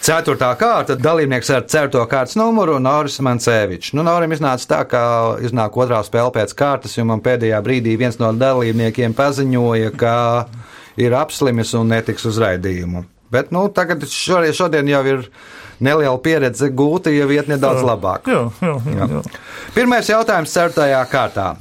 Ceturtā 0.00 0.54
kārta 0.54 0.94
dalībnieks 0.94 1.50
ar 1.50 1.66
certo 1.66 2.06
kārtas 2.06 2.38
numuru 2.38 2.78
Noris 2.78 3.18
Mancevičs. 3.18 3.96
Nu, 3.98 4.06
Norim 4.06 4.30
iznāca 4.38 4.70
tā, 4.70 4.84
ka 4.94 5.02
iznāk 5.42 5.74
otrā 5.74 6.04
spēle 6.06 6.30
pēc 6.38 6.54
kārtas, 6.54 6.94
jo 6.94 7.02
man 7.10 7.18
pēdējā 7.20 7.58
brīdī 7.66 7.98
viens 7.98 8.22
no 8.22 8.30
dalībniekiem 8.30 9.18
paziņoja, 9.18 9.90
ka 9.98 10.14
ir 11.00 11.16
apslimis 11.16 11.72
un 11.78 11.90
netiks 11.94 12.26
uz 12.28 12.38
raidījumu. 12.42 13.04
Bet 13.30 13.52
nu, 13.54 13.68
tagad 13.72 14.02
šodien, 14.10 14.54
šodien 14.56 14.88
jau 14.90 15.02
ir 15.06 15.28
neliela 15.80 16.18
pieredze 16.22 16.70
gūta, 16.74 17.12
jau 17.14 17.28
iet 17.30 17.50
nedaudz 17.50 17.84
labāk. 17.86 18.26
Jā, 18.30 18.48
jā, 18.60 18.74
jā. 18.96 19.10
jā. 19.14 19.22
Pirmais 19.76 20.10
jautājums 20.10 20.54
ceturtajā 20.54 21.04
kārtā. 21.10 21.52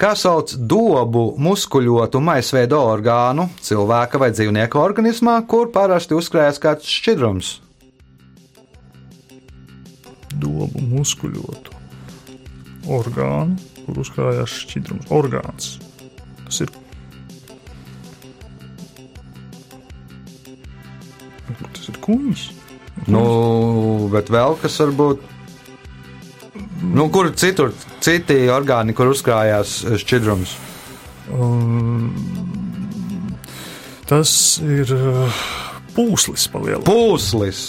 Kā 0.00 0.14
sauc 0.16 0.54
dobu 0.56 1.26
muskuļotu 1.36 2.22
maisveidu 2.24 2.78
orgānu 2.80 3.50
cilvēka 3.60 4.20
vai 4.22 4.30
dzīvnieka 4.32 4.80
organismā, 4.80 5.34
kur 5.44 5.68
parasti 5.74 6.16
uzkrājas 6.16 6.60
kāds 6.62 6.88
šķidrums? 6.88 7.58
Dobu 10.40 10.80
muskuļotu 10.94 11.76
orgānu, 12.88 13.60
kur 13.84 14.00
uzkrājās 14.00 14.56
šķidrums. 14.64 15.10
Orgāns. 15.12 15.74
Tas 16.46 16.64
ir. 16.64 16.72
Kuņģis. 22.04 22.46
Nu, 23.10 23.22
bet 24.12 24.30
vēl 24.32 24.56
kas 24.60 24.78
var 24.82 24.94
būt. 24.96 25.28
Nu, 26.80 27.06
kur 27.12 27.30
citur, 27.38 27.72
citi 28.04 28.42
orgāni, 28.52 28.94
kur 28.96 29.12
uzkrājās 29.12 29.80
šķidrums? 30.00 30.56
Um, 31.30 32.10
tas 34.10 34.32
ir 34.64 34.90
uh, 34.96 35.42
pūslis 35.94 36.48
palielināts. 36.50 36.88
Pūslis. 36.88 37.62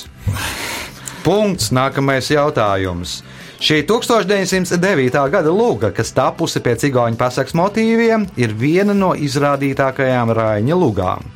Punkts. 1.26 1.70
Nākamais 1.76 2.32
jautājums. 2.34 3.20
Šī 3.62 3.84
1909. 3.86 5.20
gada 5.30 5.52
lūga, 5.54 5.92
kas 5.94 6.10
tapusi 6.18 6.64
pēc 6.66 6.88
igauņu 6.88 7.20
pasakas 7.20 7.54
motīviem, 7.54 8.26
ir 8.42 8.56
viena 8.58 8.96
no 8.98 9.12
izrādītākajām 9.14 10.34
Raņa 10.34 10.78
lugām. 10.82 11.28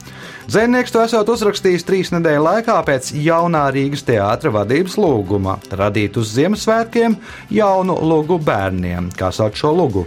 Zemnieks 0.45 0.93
to 0.93 1.01
esot 1.01 1.29
uzrakstījis 1.33 1.85
trīs 1.87 2.11
nedēļu 2.13 2.43
laikā 2.45 2.75
pēc 2.85 3.09
jaunā 3.17 3.63
Rīgas 3.73 4.05
teātra 4.05 4.51
vadības 4.53 4.97
lūguma- 5.01 5.57
radīt 5.81 6.17
uz 6.21 6.35
Ziemassvētkiem 6.35 7.17
jaunu 7.49 7.97
lugu 7.97 8.37
bērniem. 8.37 9.09
Kā 9.17 9.31
sauc 9.33 9.57
šo 9.57 9.73
lugu? 9.73 10.05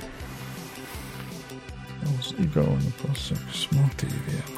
Uz 2.19 2.35
Igaunu 2.39 2.93
pasakas 3.03 3.67
motīviem. 3.75 4.55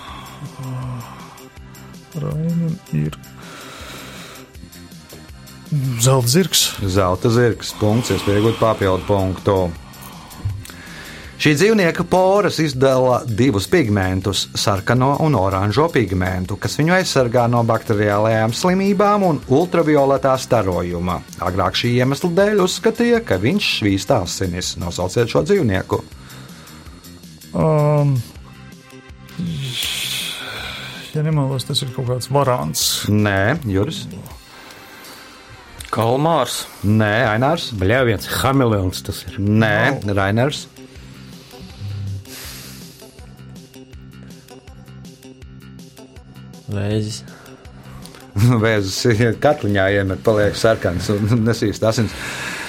Raimam 2.20 2.76
ir 2.92 3.16
zelta 6.00 6.28
zirgs. 6.28 6.64
Zelta 6.82 7.30
zirgs. 7.30 7.72
Punkts, 7.78 8.10
iespējams, 8.10 8.58
papildu 8.58 9.06
punktu. 9.06 9.70
Šī 11.40 11.54
dzīvnieka 11.56 12.04
poras 12.04 12.58
izdala 12.60 13.22
divus 13.24 13.64
pigmentus, 13.72 14.42
sarkano 14.60 15.14
un 15.24 15.32
oranžo 15.40 15.86
pigmentu, 15.88 16.58
kas 16.60 16.74
viņu 16.76 16.92
aizsargā 16.98 17.46
no 17.48 17.62
bakteriālajām 17.64 18.52
slimībām 18.52 19.22
un 19.24 19.38
ultravioletā 19.48 20.34
starojuma. 20.36 21.14
Agrāk 21.40 21.78
šī 21.80 21.94
iemesla 22.02 22.28
dēļ 22.36 22.60
uzskatīja, 22.60 23.22
ka 23.24 23.38
viņš 23.40 23.68
švīst 23.78 24.12
asinis. 24.12 24.74
Nosauciet 24.82 25.32
šo 25.32 25.40
dzīvnieku. 25.48 26.02
Um, 27.56 28.12
ja 31.14 31.24
nemaldos, 31.24 31.64
tas 31.70 31.80
ir 31.80 31.94
kaut 31.94 32.10
kāds 32.10 32.28
varants. 32.28 32.84
Nē, 33.08 33.62
Juris. 33.64 34.02
Kalmārs, 35.88 36.66
Nē, 36.84 37.14
Ainārs. 37.30 37.70
Bļāviens, 37.80 38.28
hameleons 38.42 39.00
tas 39.08 39.22
ir. 39.24 39.40
Nē, 39.40 40.04
Rainers. 40.12 40.66
Vēzis. 46.70 47.22
Vēzis 48.64 48.98
ir 49.10 49.34
katliņā 49.42 49.88
iemet, 49.98 50.22
paliek 50.26 50.54
sarkans 50.58 51.10
un 51.14 51.20
nesīs 51.48 51.82
asins. 51.82 52.14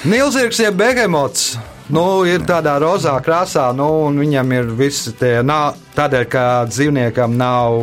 Nilzirgs 0.10 0.60
jeb 0.64 0.80
behemots. 0.80 1.52
Nu, 1.92 2.24
ir 2.24 2.46
tādā 2.48 2.78
rozā 2.80 3.12
krāsā, 3.20 3.66
nu, 3.76 4.08
un 4.08 4.16
viņam 4.22 4.52
ir 4.56 4.70
visi 4.80 5.12
tie, 5.20 5.42
nav, 5.44 5.76
tādēļ, 5.98 6.26
ka 6.32 6.44
dzīvniekam 6.70 7.34
nav 7.36 7.76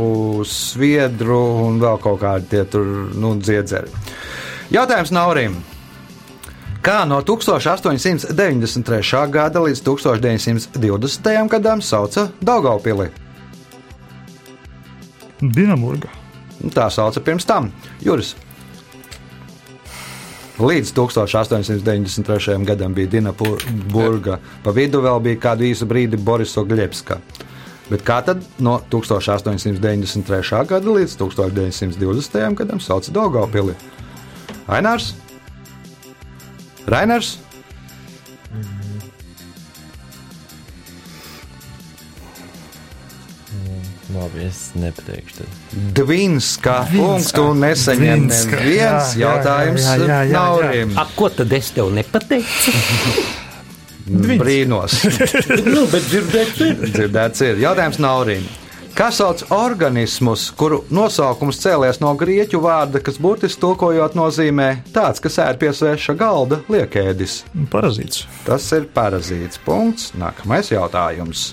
sviedru 0.48 1.36
un 1.66 1.76
vēl 1.82 1.98
kaut 2.00 2.16
kādi 2.22 2.48
tie 2.54 2.62
tur, 2.72 2.86
nu, 3.12 3.34
dziedzeri. 3.36 3.92
Jautājums 4.72 5.12
Naurim. 5.12 5.58
Kā 6.80 7.04
no 7.10 7.20
1893. 7.26 9.28
gada 9.34 9.60
līdz 9.66 9.80
1920. 9.84 11.28
gadam 11.52 11.84
sauca 11.84 12.30
Daugaupili? 12.40 13.10
Dienamburga. 15.40 16.10
Tā 16.74 16.88
sauca 16.90 17.22
pirms 17.22 17.46
tam 17.46 17.70
Juris. 18.02 18.34
Līdz 20.58 20.90
1893. 20.96 22.56
gadam 22.66 22.94
bija 22.94 23.12
Dienaburga. 23.12 24.40
Pa 24.64 24.74
vidu 24.74 25.02
vēl 25.04 25.20
bija 25.22 25.38
kādu 25.44 25.68
īsu 25.68 25.86
brīdi 25.86 26.18
Borisa 26.18 26.64
Gļebska. 26.66 27.20
Bet 27.88 28.02
kā 28.04 28.18
tad 28.26 28.42
no 28.58 28.80
1893. 28.90 30.64
gada 30.68 30.96
līdz 30.98 31.14
1920. 31.22 32.58
gadam 32.58 32.82
sauca 32.82 33.14
Daugaupili? 33.14 33.76
Ainārs? 34.66 35.14
Rainers? 36.88 37.38
Labi, 44.14 44.46
es 44.46 44.70
nepateikšu. 44.78 45.44
Dvinska 45.96 46.78
punktu 46.88 47.50
nesaņem 47.58 48.22
neviens 48.30 48.46
Jā, 48.48 48.92
jā, 49.20 49.26
jautājums 49.26 49.84
jā, 49.84 49.96
jā, 50.00 50.06
jā, 50.06 50.20
jā. 50.30 50.38
Naurim. 50.38 50.94
A, 50.96 51.04
ko 51.16 51.28
tad 51.28 51.52
es 51.52 51.68
tev 51.76 51.92
nepateicu? 51.92 52.72
Brīnos. 54.40 55.02
nu, 55.74 55.84
bet 55.92 56.08
dzirdēts 56.08 56.64
ir. 56.64 56.80
Dzirdēts 56.88 57.44
ir. 57.44 57.60
Jautājums 57.66 58.00
Naurim. 58.00 58.48
Kas 58.98 59.20
sauc 59.20 59.44
organismus, 59.54 60.48
kuru 60.58 60.80
nosaukums 60.90 61.60
cēlies 61.62 62.00
no 62.02 62.10
grieķu 62.18 62.58
vārda, 62.64 62.98
kas 63.04 63.20
burtiski 63.22 63.60
tulkojot 63.62 64.16
nozīmē 64.18 64.70
tāds, 64.90 65.22
kas 65.22 65.38
ēd 65.44 65.60
pie 65.60 65.70
sveša 65.70 66.16
galda, 66.18 66.58
liekēdis? 66.72 67.42
Parazīts. 67.70 68.24
Tas 68.48 68.66
ir 68.74 68.88
parazīts. 68.96 69.60
Punkts. 69.62 70.10
Nākamais 70.18 70.72
jautājums. 70.72 71.52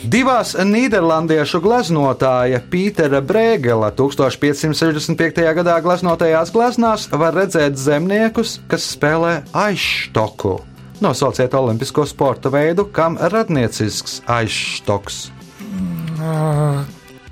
Divās 0.00 0.54
nīderlandiešu 0.56 1.58
gleznotāja 1.60 2.62
Pītera 2.72 3.18
Brēgela 3.20 3.90
1565. 3.92 5.42
gadā 5.58 5.74
gleznotajās 5.84 6.52
gleznās 6.54 7.04
var 7.12 7.36
redzēt 7.36 7.76
zemniekus, 7.76 8.56
kas 8.70 8.86
spēlē 8.94 9.42
aizštoku. 9.52 10.54
Nosauciet 11.04 11.52
olimpisko 11.56 12.06
sporta 12.08 12.48
veidu, 12.52 12.86
kam 12.88 13.20
radniecisks 13.20 14.22
aizštoks. 14.24 15.20
Uh, 16.16 16.80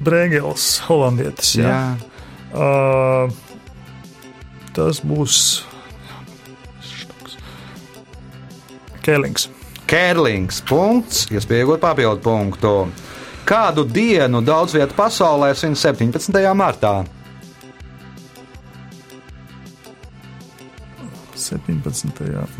Brēgels, 0.05 0.69
holandietis. 0.91 1.57
Jā. 1.63 1.73
Jā. 1.73 1.83
Uh, 2.53 3.33
tas 4.77 5.01
būs. 5.01 5.65
Kēlings. 9.09 9.49
Kērlings. 9.89 10.63
Punkts, 10.69 11.27
iespējot 11.33 11.81
papildu 11.81 12.21
punktu. 12.25 12.73
Kādu 13.49 13.87
dienu 13.89 14.43
daudz 14.45 14.75
vietu 14.77 14.97
pasaulē 14.99 15.55
svin 15.57 15.77
17. 15.79 16.43
martā? 16.59 16.99
17. 21.39 22.13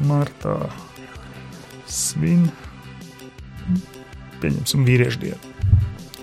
martā 0.09 0.57
svin. 1.85 2.47
Pieņemsim 4.41 4.87
vīriešu 4.87 5.21
dienu. 5.27 5.53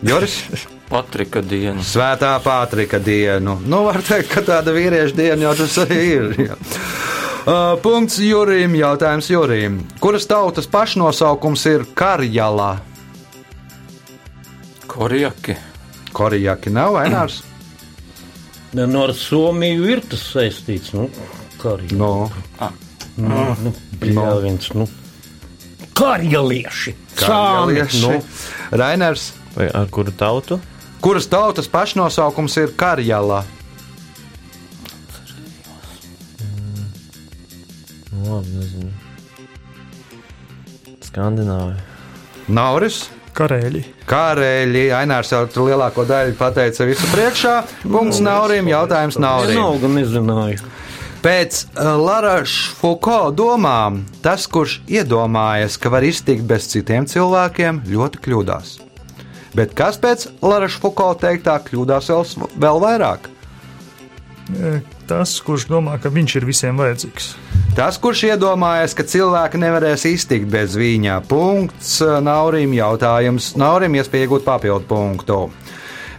Joris? 0.06 0.40
Patrika 0.92 1.42
diena. 1.42 1.82
Svētā 1.86 2.32
Pātrika 2.46 3.00
dienu. 3.02 3.58
Nu, 3.66 3.84
var 3.88 4.02
teikt, 4.06 4.32
ka 4.34 4.44
tāda 4.46 4.74
vīriešu 4.74 5.18
diena 5.18 5.48
jau 5.48 5.56
tas 5.62 5.78
arī 5.82 6.02
ir. 6.14 6.36
Jā. 6.46 6.58
Uh, 7.46 7.76
punkts 7.82 8.18
Jurim. 8.20 8.74
Jautājums 8.80 9.28
Jurim. 9.30 9.80
Kuras 10.02 10.26
tautas 10.26 10.66
pašnosaukums 10.68 11.66
ir 11.70 11.84
Karjala? 11.94 12.78
Korjaki. 14.90 15.56
Korijaki 16.16 16.70
nav 16.74 16.96
Ainārs? 17.04 17.42
Nu, 18.76 19.04
ar 19.04 19.14
Somiju 19.16 19.86
ir 19.88 20.02
tas 20.10 20.24
saistīts. 20.34 20.94
Nu, 20.96 21.06
arī 21.64 21.92
No. 21.96 22.30
nu, 23.18 23.74
bļāviens, 24.02 24.74
nu. 24.76 24.88
Karjalieši! 25.96 26.96
Sāmi, 27.16 27.78
Karjalieši. 27.78 28.02
nu. 28.02 28.24
Rainers. 28.72 29.30
Vai 29.56 29.70
ar 29.72 29.88
kuru 29.88 30.12
tautu? 30.12 30.58
Kuras 31.02 31.28
tautas 31.32 31.68
pašnosaukums 31.72 32.58
ir 32.58 32.74
Karjala? 32.76 33.44
Nu, 38.26 38.38
Labi, 38.40 38.50
nezinu. 38.58 38.92
Skandināvi. 41.06 41.76
Nauris. 42.50 43.06
Karēļi. 43.36 43.82
Kārēļi, 44.08 44.86
Ainārs 44.96 45.34
jau 45.34 45.42
tur 45.52 45.66
lielāko 45.68 46.06
daļu 46.08 46.38
pateica 46.40 46.86
visu 46.88 47.08
priekšā. 47.12 47.56
Punkts 47.84 48.22
Naurim, 48.24 48.70
jautājums 48.72 49.18
Naurim. 49.20 49.58
Vienalga 49.58 49.90
nezināju. 49.92 50.70
Pēc 51.26 51.58
uh, 51.74 51.90
Lara 52.00 52.38
Fuko 52.48 53.18
domām, 53.36 54.04
tas, 54.24 54.46
kurš 54.48 54.78
iedomājas, 54.88 55.76
ka 55.82 55.90
var 55.92 56.06
iztikt 56.08 56.46
bez 56.48 56.70
citiem 56.72 57.08
cilvēkiem, 57.10 57.82
ļoti 57.92 58.22
kļūdās. 58.28 58.76
Bet 59.58 59.74
kas 59.76 59.98
pēc 60.00 60.28
Lara 60.46 60.70
Fuko 60.72 61.10
teiktā 61.20 61.58
kļūdās 61.66 62.12
vēl, 62.14 62.24
s- 62.30 62.56
vēl 62.56 62.82
vairāk? 62.88 63.28
E, 64.56 64.78
Tas, 65.06 65.36
kurš 65.46 65.68
domā, 65.70 66.00
ka 66.02 66.10
viņš 66.10 66.34
ir 66.40 66.46
visiem 66.48 66.80
vajadzīgs. 66.82 67.34
Tas, 67.76 67.98
kurš 68.00 68.22
iedomājas, 68.30 68.94
ka 68.96 69.04
cilvēki 69.04 69.60
nevarēs 69.60 70.06
iztikt 70.08 70.48
bez 70.48 70.78
viņa, 70.80 71.18
punkts 71.28 71.98
Naurim 72.24 72.72
jautājums. 72.72 73.50
Naurim 73.60 73.98
iespēja 74.00 74.30
iegūt 74.30 74.46
papildu 74.46 74.86
punktu. 74.88 75.40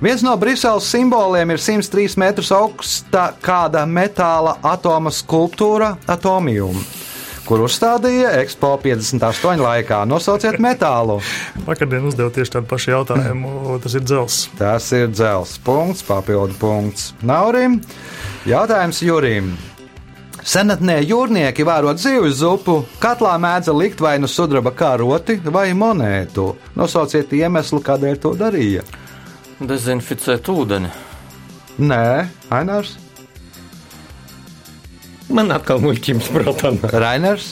Viens 0.04 0.20
no 0.20 0.34
Briseles 0.36 0.84
simboliem 0.92 1.54
ir 1.54 1.62
103 1.64 2.18
metrus 2.20 2.50
augsta 2.52 3.30
kāda 3.40 3.86
metāla 3.88 4.58
atoma 4.68 5.08
skulptūra 5.08 5.94
Atomium, 6.12 6.76
kur 7.48 7.64
uzstādīja 7.64 8.34
Expo 8.42 8.74
58 8.82 9.62
laikā. 9.64 10.02
Nosauciet 10.10 10.60
metālu. 10.60 11.22
Vakardien 11.64 12.04
uzdevu 12.10 12.34
tieši 12.36 12.58
tādu 12.58 12.68
pašu 12.74 12.92
jautājumu. 12.98 13.78
Tas 13.80 13.96
ir 13.96 14.04
dzels. 14.04 14.36
Tas 14.60 14.90
ir 14.92 15.08
dzels 15.08 15.56
punkts, 15.64 16.04
papildu 16.04 16.60
punkts 16.60 17.14
Naurim. 17.24 17.80
Jautājums 18.44 19.00
Jurim. 19.08 19.54
Senatnē 20.46 21.00
jūrnieki 21.02 21.64
vērot 21.66 21.98
zivju 21.98 22.28
zupu, 22.38 22.76
katlā 23.02 23.32
mēdza 23.42 23.72
likt 23.74 23.98
vai 24.04 24.14
nu 24.22 24.28
sudraba 24.30 24.70
karoti 24.70 25.40
vai 25.42 25.72
monētu. 25.74 26.52
Nosauciet 26.78 27.32
iemeslu, 27.34 27.80
kādēļ 27.82 28.20
to 28.22 28.34
darīja. 28.38 28.84
Dezinficēt 29.58 30.46
ūdeni. 30.52 30.92
Nē, 31.82 32.28
Ainārs, 32.54 32.94
Man 35.26 35.50
atkal 35.50 35.80
muļķības 35.82 36.28
nāk. 36.30 36.84
Rainers, 37.02 37.48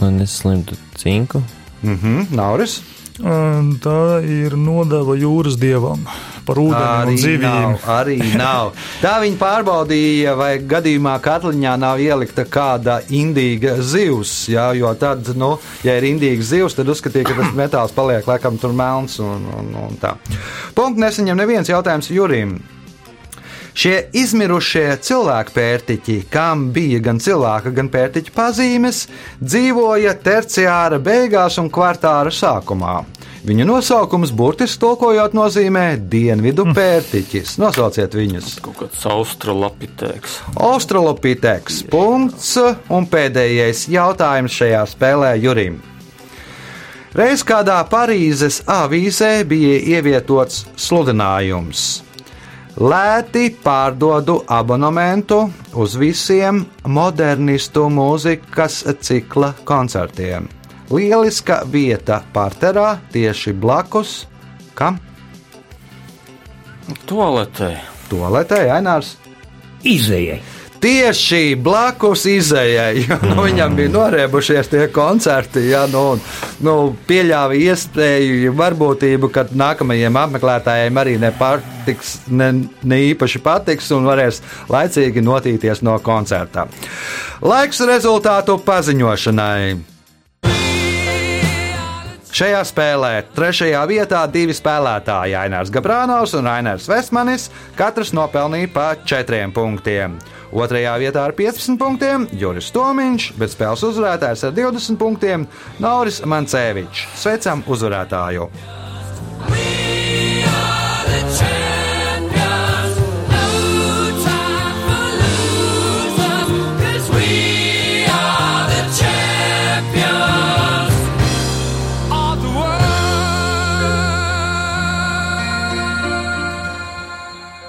Lai 0.00 0.08
neslimtu 0.14 0.76
cinku. 0.96 1.42
mhm, 1.82 2.30
Nauris. 2.32 2.78
Un 3.20 3.74
Tā 3.82 4.22
ir 4.24 4.54
nodeva 4.56 5.16
jūras 5.18 5.58
dievam 5.60 6.06
par 6.48 6.60
ūdeni 6.62 7.14
un 7.14 7.20
zivīm. 7.20 7.44
nav, 7.44 7.88
arī 7.98 8.16
nav. 8.38 8.72
Tā 9.02 9.18
viņi 9.24 9.38
pārbaudīja, 9.40 10.34
vai 10.38 10.50
gadījumā 10.70 11.18
katliņā 11.24 11.74
nav 11.80 12.00
ielikta 12.02 12.46
kāda 12.48 13.00
indīga 13.14 13.76
zivs. 13.84 14.34
Jā, 14.52 14.70
jo 14.78 14.94
tad, 14.98 15.28
nu, 15.38 15.54
ja 15.86 15.98
ir 15.98 16.08
indīga 16.08 16.48
zivs, 16.54 16.78
tad 16.78 16.88
uzskatīja, 16.88 17.28
ka 17.28 17.38
tas 17.42 17.54
metāls 17.58 17.94
paliek 17.96 18.26
laikam 18.28 18.58
tur 18.60 18.74
melns 18.76 19.20
un, 19.24 19.46
un, 19.60 19.70
un 19.84 20.00
tā. 20.00 20.16
Punkts 20.78 21.04
nesaņem 21.04 21.38
neviens 21.44 21.70
jautājums 21.70 22.10
Jurim. 22.14 22.58
Šie 23.78 24.08
izmirušie 24.18 24.96
cilvēku 25.06 25.52
pērtiķi, 25.54 26.16
kam 26.32 26.64
bija 26.74 26.98
gan 27.04 27.20
cilvēka, 27.22 27.70
gan 27.76 27.86
pērtiķa 27.92 28.32
pazīmes, 28.34 29.04
dzīvoja 29.38 30.16
terciāra 30.24 30.98
beigās 30.98 31.60
un 31.62 31.70
kvartāra 31.70 32.32
sākumā. 32.34 32.96
Viņu 33.46 33.66
nosaukums 33.68 34.32
burtiski 34.34 34.80
tulkojot 34.82 35.34
nozīmē 35.36 35.84
dienvidu 36.10 36.64
pērtiķis. 36.74 37.54
Nosauciet 37.62 38.16
viņus! 38.18 38.56
Kaut 38.64 38.80
kāds 38.80 39.04
australopitēks. 39.06 40.40
Australopiteks. 40.58 41.84
Punkts. 41.92 42.56
Un 42.90 43.06
pēdējais 43.06 43.86
jautājums 43.92 44.58
šajā 44.58 44.82
spēlē 44.90 45.36
Jurim. 45.38 45.78
Reiz 47.14 47.40
kādā 47.46 47.78
Parīzes 47.88 48.60
avīzē 48.68 49.32
bija 49.48 49.78
ievietots 49.96 50.66
sludinājums. 50.76 51.86
Lēti 52.78 53.48
pārdodu 53.64 54.36
abonementu 54.54 55.40
uz 55.74 55.96
visiem 55.98 56.60
modernistu 56.86 57.88
mūzikas 57.90 58.84
cikla 59.02 59.54
koncertiem. 59.66 60.57
Lieliska 60.88 61.62
vieta 61.68 62.22
parterā 62.32 62.96
tieši 63.12 63.52
blakus 63.52 64.22
kam? 64.78 65.00
Toaletē. 67.08 67.74
Toaletē, 68.08 68.62
Ainārs. 68.72 69.16
Izējai. 69.84 70.38
Tieši 70.78 71.56
blakus 71.58 72.22
izējai, 72.30 73.00
jo 73.02 73.16
nu, 73.24 73.42
viņam 73.48 73.74
bija 73.74 73.90
norēbušies 73.90 74.70
tie 74.70 74.84
koncerti. 74.94 75.64
Ja, 75.72 75.82
nu, 75.90 76.04
un, 76.14 76.22
nu, 76.62 76.74
pieļāva 77.08 77.58
iespēju, 77.58 78.54
varbūtību, 78.58 79.32
ka 79.34 79.48
nākamajiem 79.50 80.20
apmeklētājiem 80.22 81.02
arī 81.02 81.16
nepatiks, 81.18 82.14
ne, 82.30 82.52
ne 82.86 83.02
īpaši 83.10 83.42
patiks 83.42 83.90
un 83.98 84.06
varēs 84.06 84.38
laicīgi 84.70 85.26
notīties 85.26 85.82
no 85.82 85.98
koncerta. 85.98 86.68
Laiks 87.42 87.82
rezultātu 87.90 88.60
paziņošanai. 88.62 89.97
Šajā 92.38 92.58
spēlē 92.68 93.08
trešajā 93.34 93.80
vietā 93.90 94.20
divi 94.30 94.54
spēlētāji, 94.54 95.34
Ainārs 95.34 95.72
Gabrānovs 95.74 96.36
un 96.38 96.46
Ainārs 96.46 96.86
Vestmanis, 96.86 97.48
katrs 97.74 98.12
nopelnīja 98.14 98.70
pa 98.76 98.86
četriem 99.02 99.50
punktiem. 99.50 100.14
Otrajā 100.54 100.94
vietā 101.02 101.26
ar 101.26 101.34
15 101.34 101.74
punktiem 101.82 102.30
Juris 102.38 102.70
Tomiņš, 102.70 103.32
bet 103.42 103.56
spēles 103.56 103.82
uzvarētājs 103.90 104.46
ar 104.46 104.54
20 104.54 105.02
punktiem 105.02 105.50
Nauris 105.82 106.22
Mancēvičs. 106.22 107.08
Sveicam 107.18 107.66
uzvarētāju! 107.66 108.52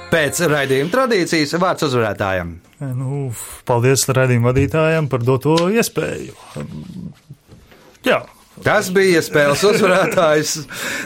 Pēc 0.10 0.41
raidījuma 0.49 0.89
tradīcijas 0.93 1.53
vārds 1.62 1.86
uzvarētājam. 1.86 2.55
Nu, 2.97 3.30
paldies 3.70 4.07
raidījuma 4.10 4.49
vadītājiem 4.49 5.10
par 5.12 5.26
doto 5.28 5.55
iespēju. 5.70 6.36
Jā, 8.07 8.24
Tas 8.64 8.89
bija 8.91 9.22
spēles 9.24 9.62
uzvarētājs 9.64 10.49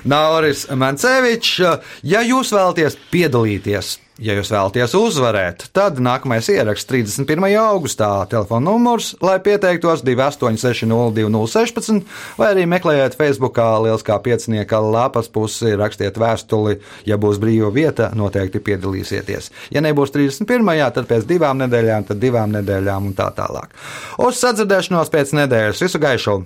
Nauris 0.09 0.63
Mancevičs. 0.73 1.59
Ja 2.01 2.23
jūs 2.25 2.49
vēlaties 2.55 2.97
piedalīties, 3.11 3.91
ja 4.21 4.35
jūs 4.37 4.51
vēlaties 4.53 4.93
uzvarēt, 4.97 5.65
tad 5.73 5.97
nākamais 6.03 6.49
ieraksts 6.53 6.85
31. 6.89 7.55
augustā 7.57 8.27
telefona 8.29 8.71
numurs, 8.71 9.15
lai 9.23 9.39
pieteiktos 9.43 10.03
28602016, 10.05 12.03
vai 12.37 12.47
arī 12.53 12.63
meklējiet 12.69 13.17
Facebookā 13.17 13.81
Lieliskā 13.85 14.19
piecinieka 14.23 14.77
lapas 14.83 15.27
pusi, 15.33 15.75
rakstiet 15.79 16.17
vēstuli, 16.21 16.79
ja 17.09 17.17
būs 17.17 17.37
brīva 17.41 17.69
vieta, 17.73 18.11
noteikti 18.17 18.59
piedalīsieties. 18.63 19.51
Ja 19.73 19.81
nebūs 19.85 20.13
31. 20.13 20.45
tad 20.93 21.05
pēc 21.09 21.23
divām 21.29 21.57
nedēļām, 21.65 22.03
tad 22.11 22.17
divām 22.21 22.49
nedēļām 22.59 23.01
un 23.09 23.13
tā 23.17 23.27
tālāk. 23.33 23.69
Uz 24.21 24.37
sadzirdēšanos 24.43 25.09
pēc 25.13 25.33
nedēļas 25.41 25.81
visu 25.87 25.99
gaišu! 26.03 26.43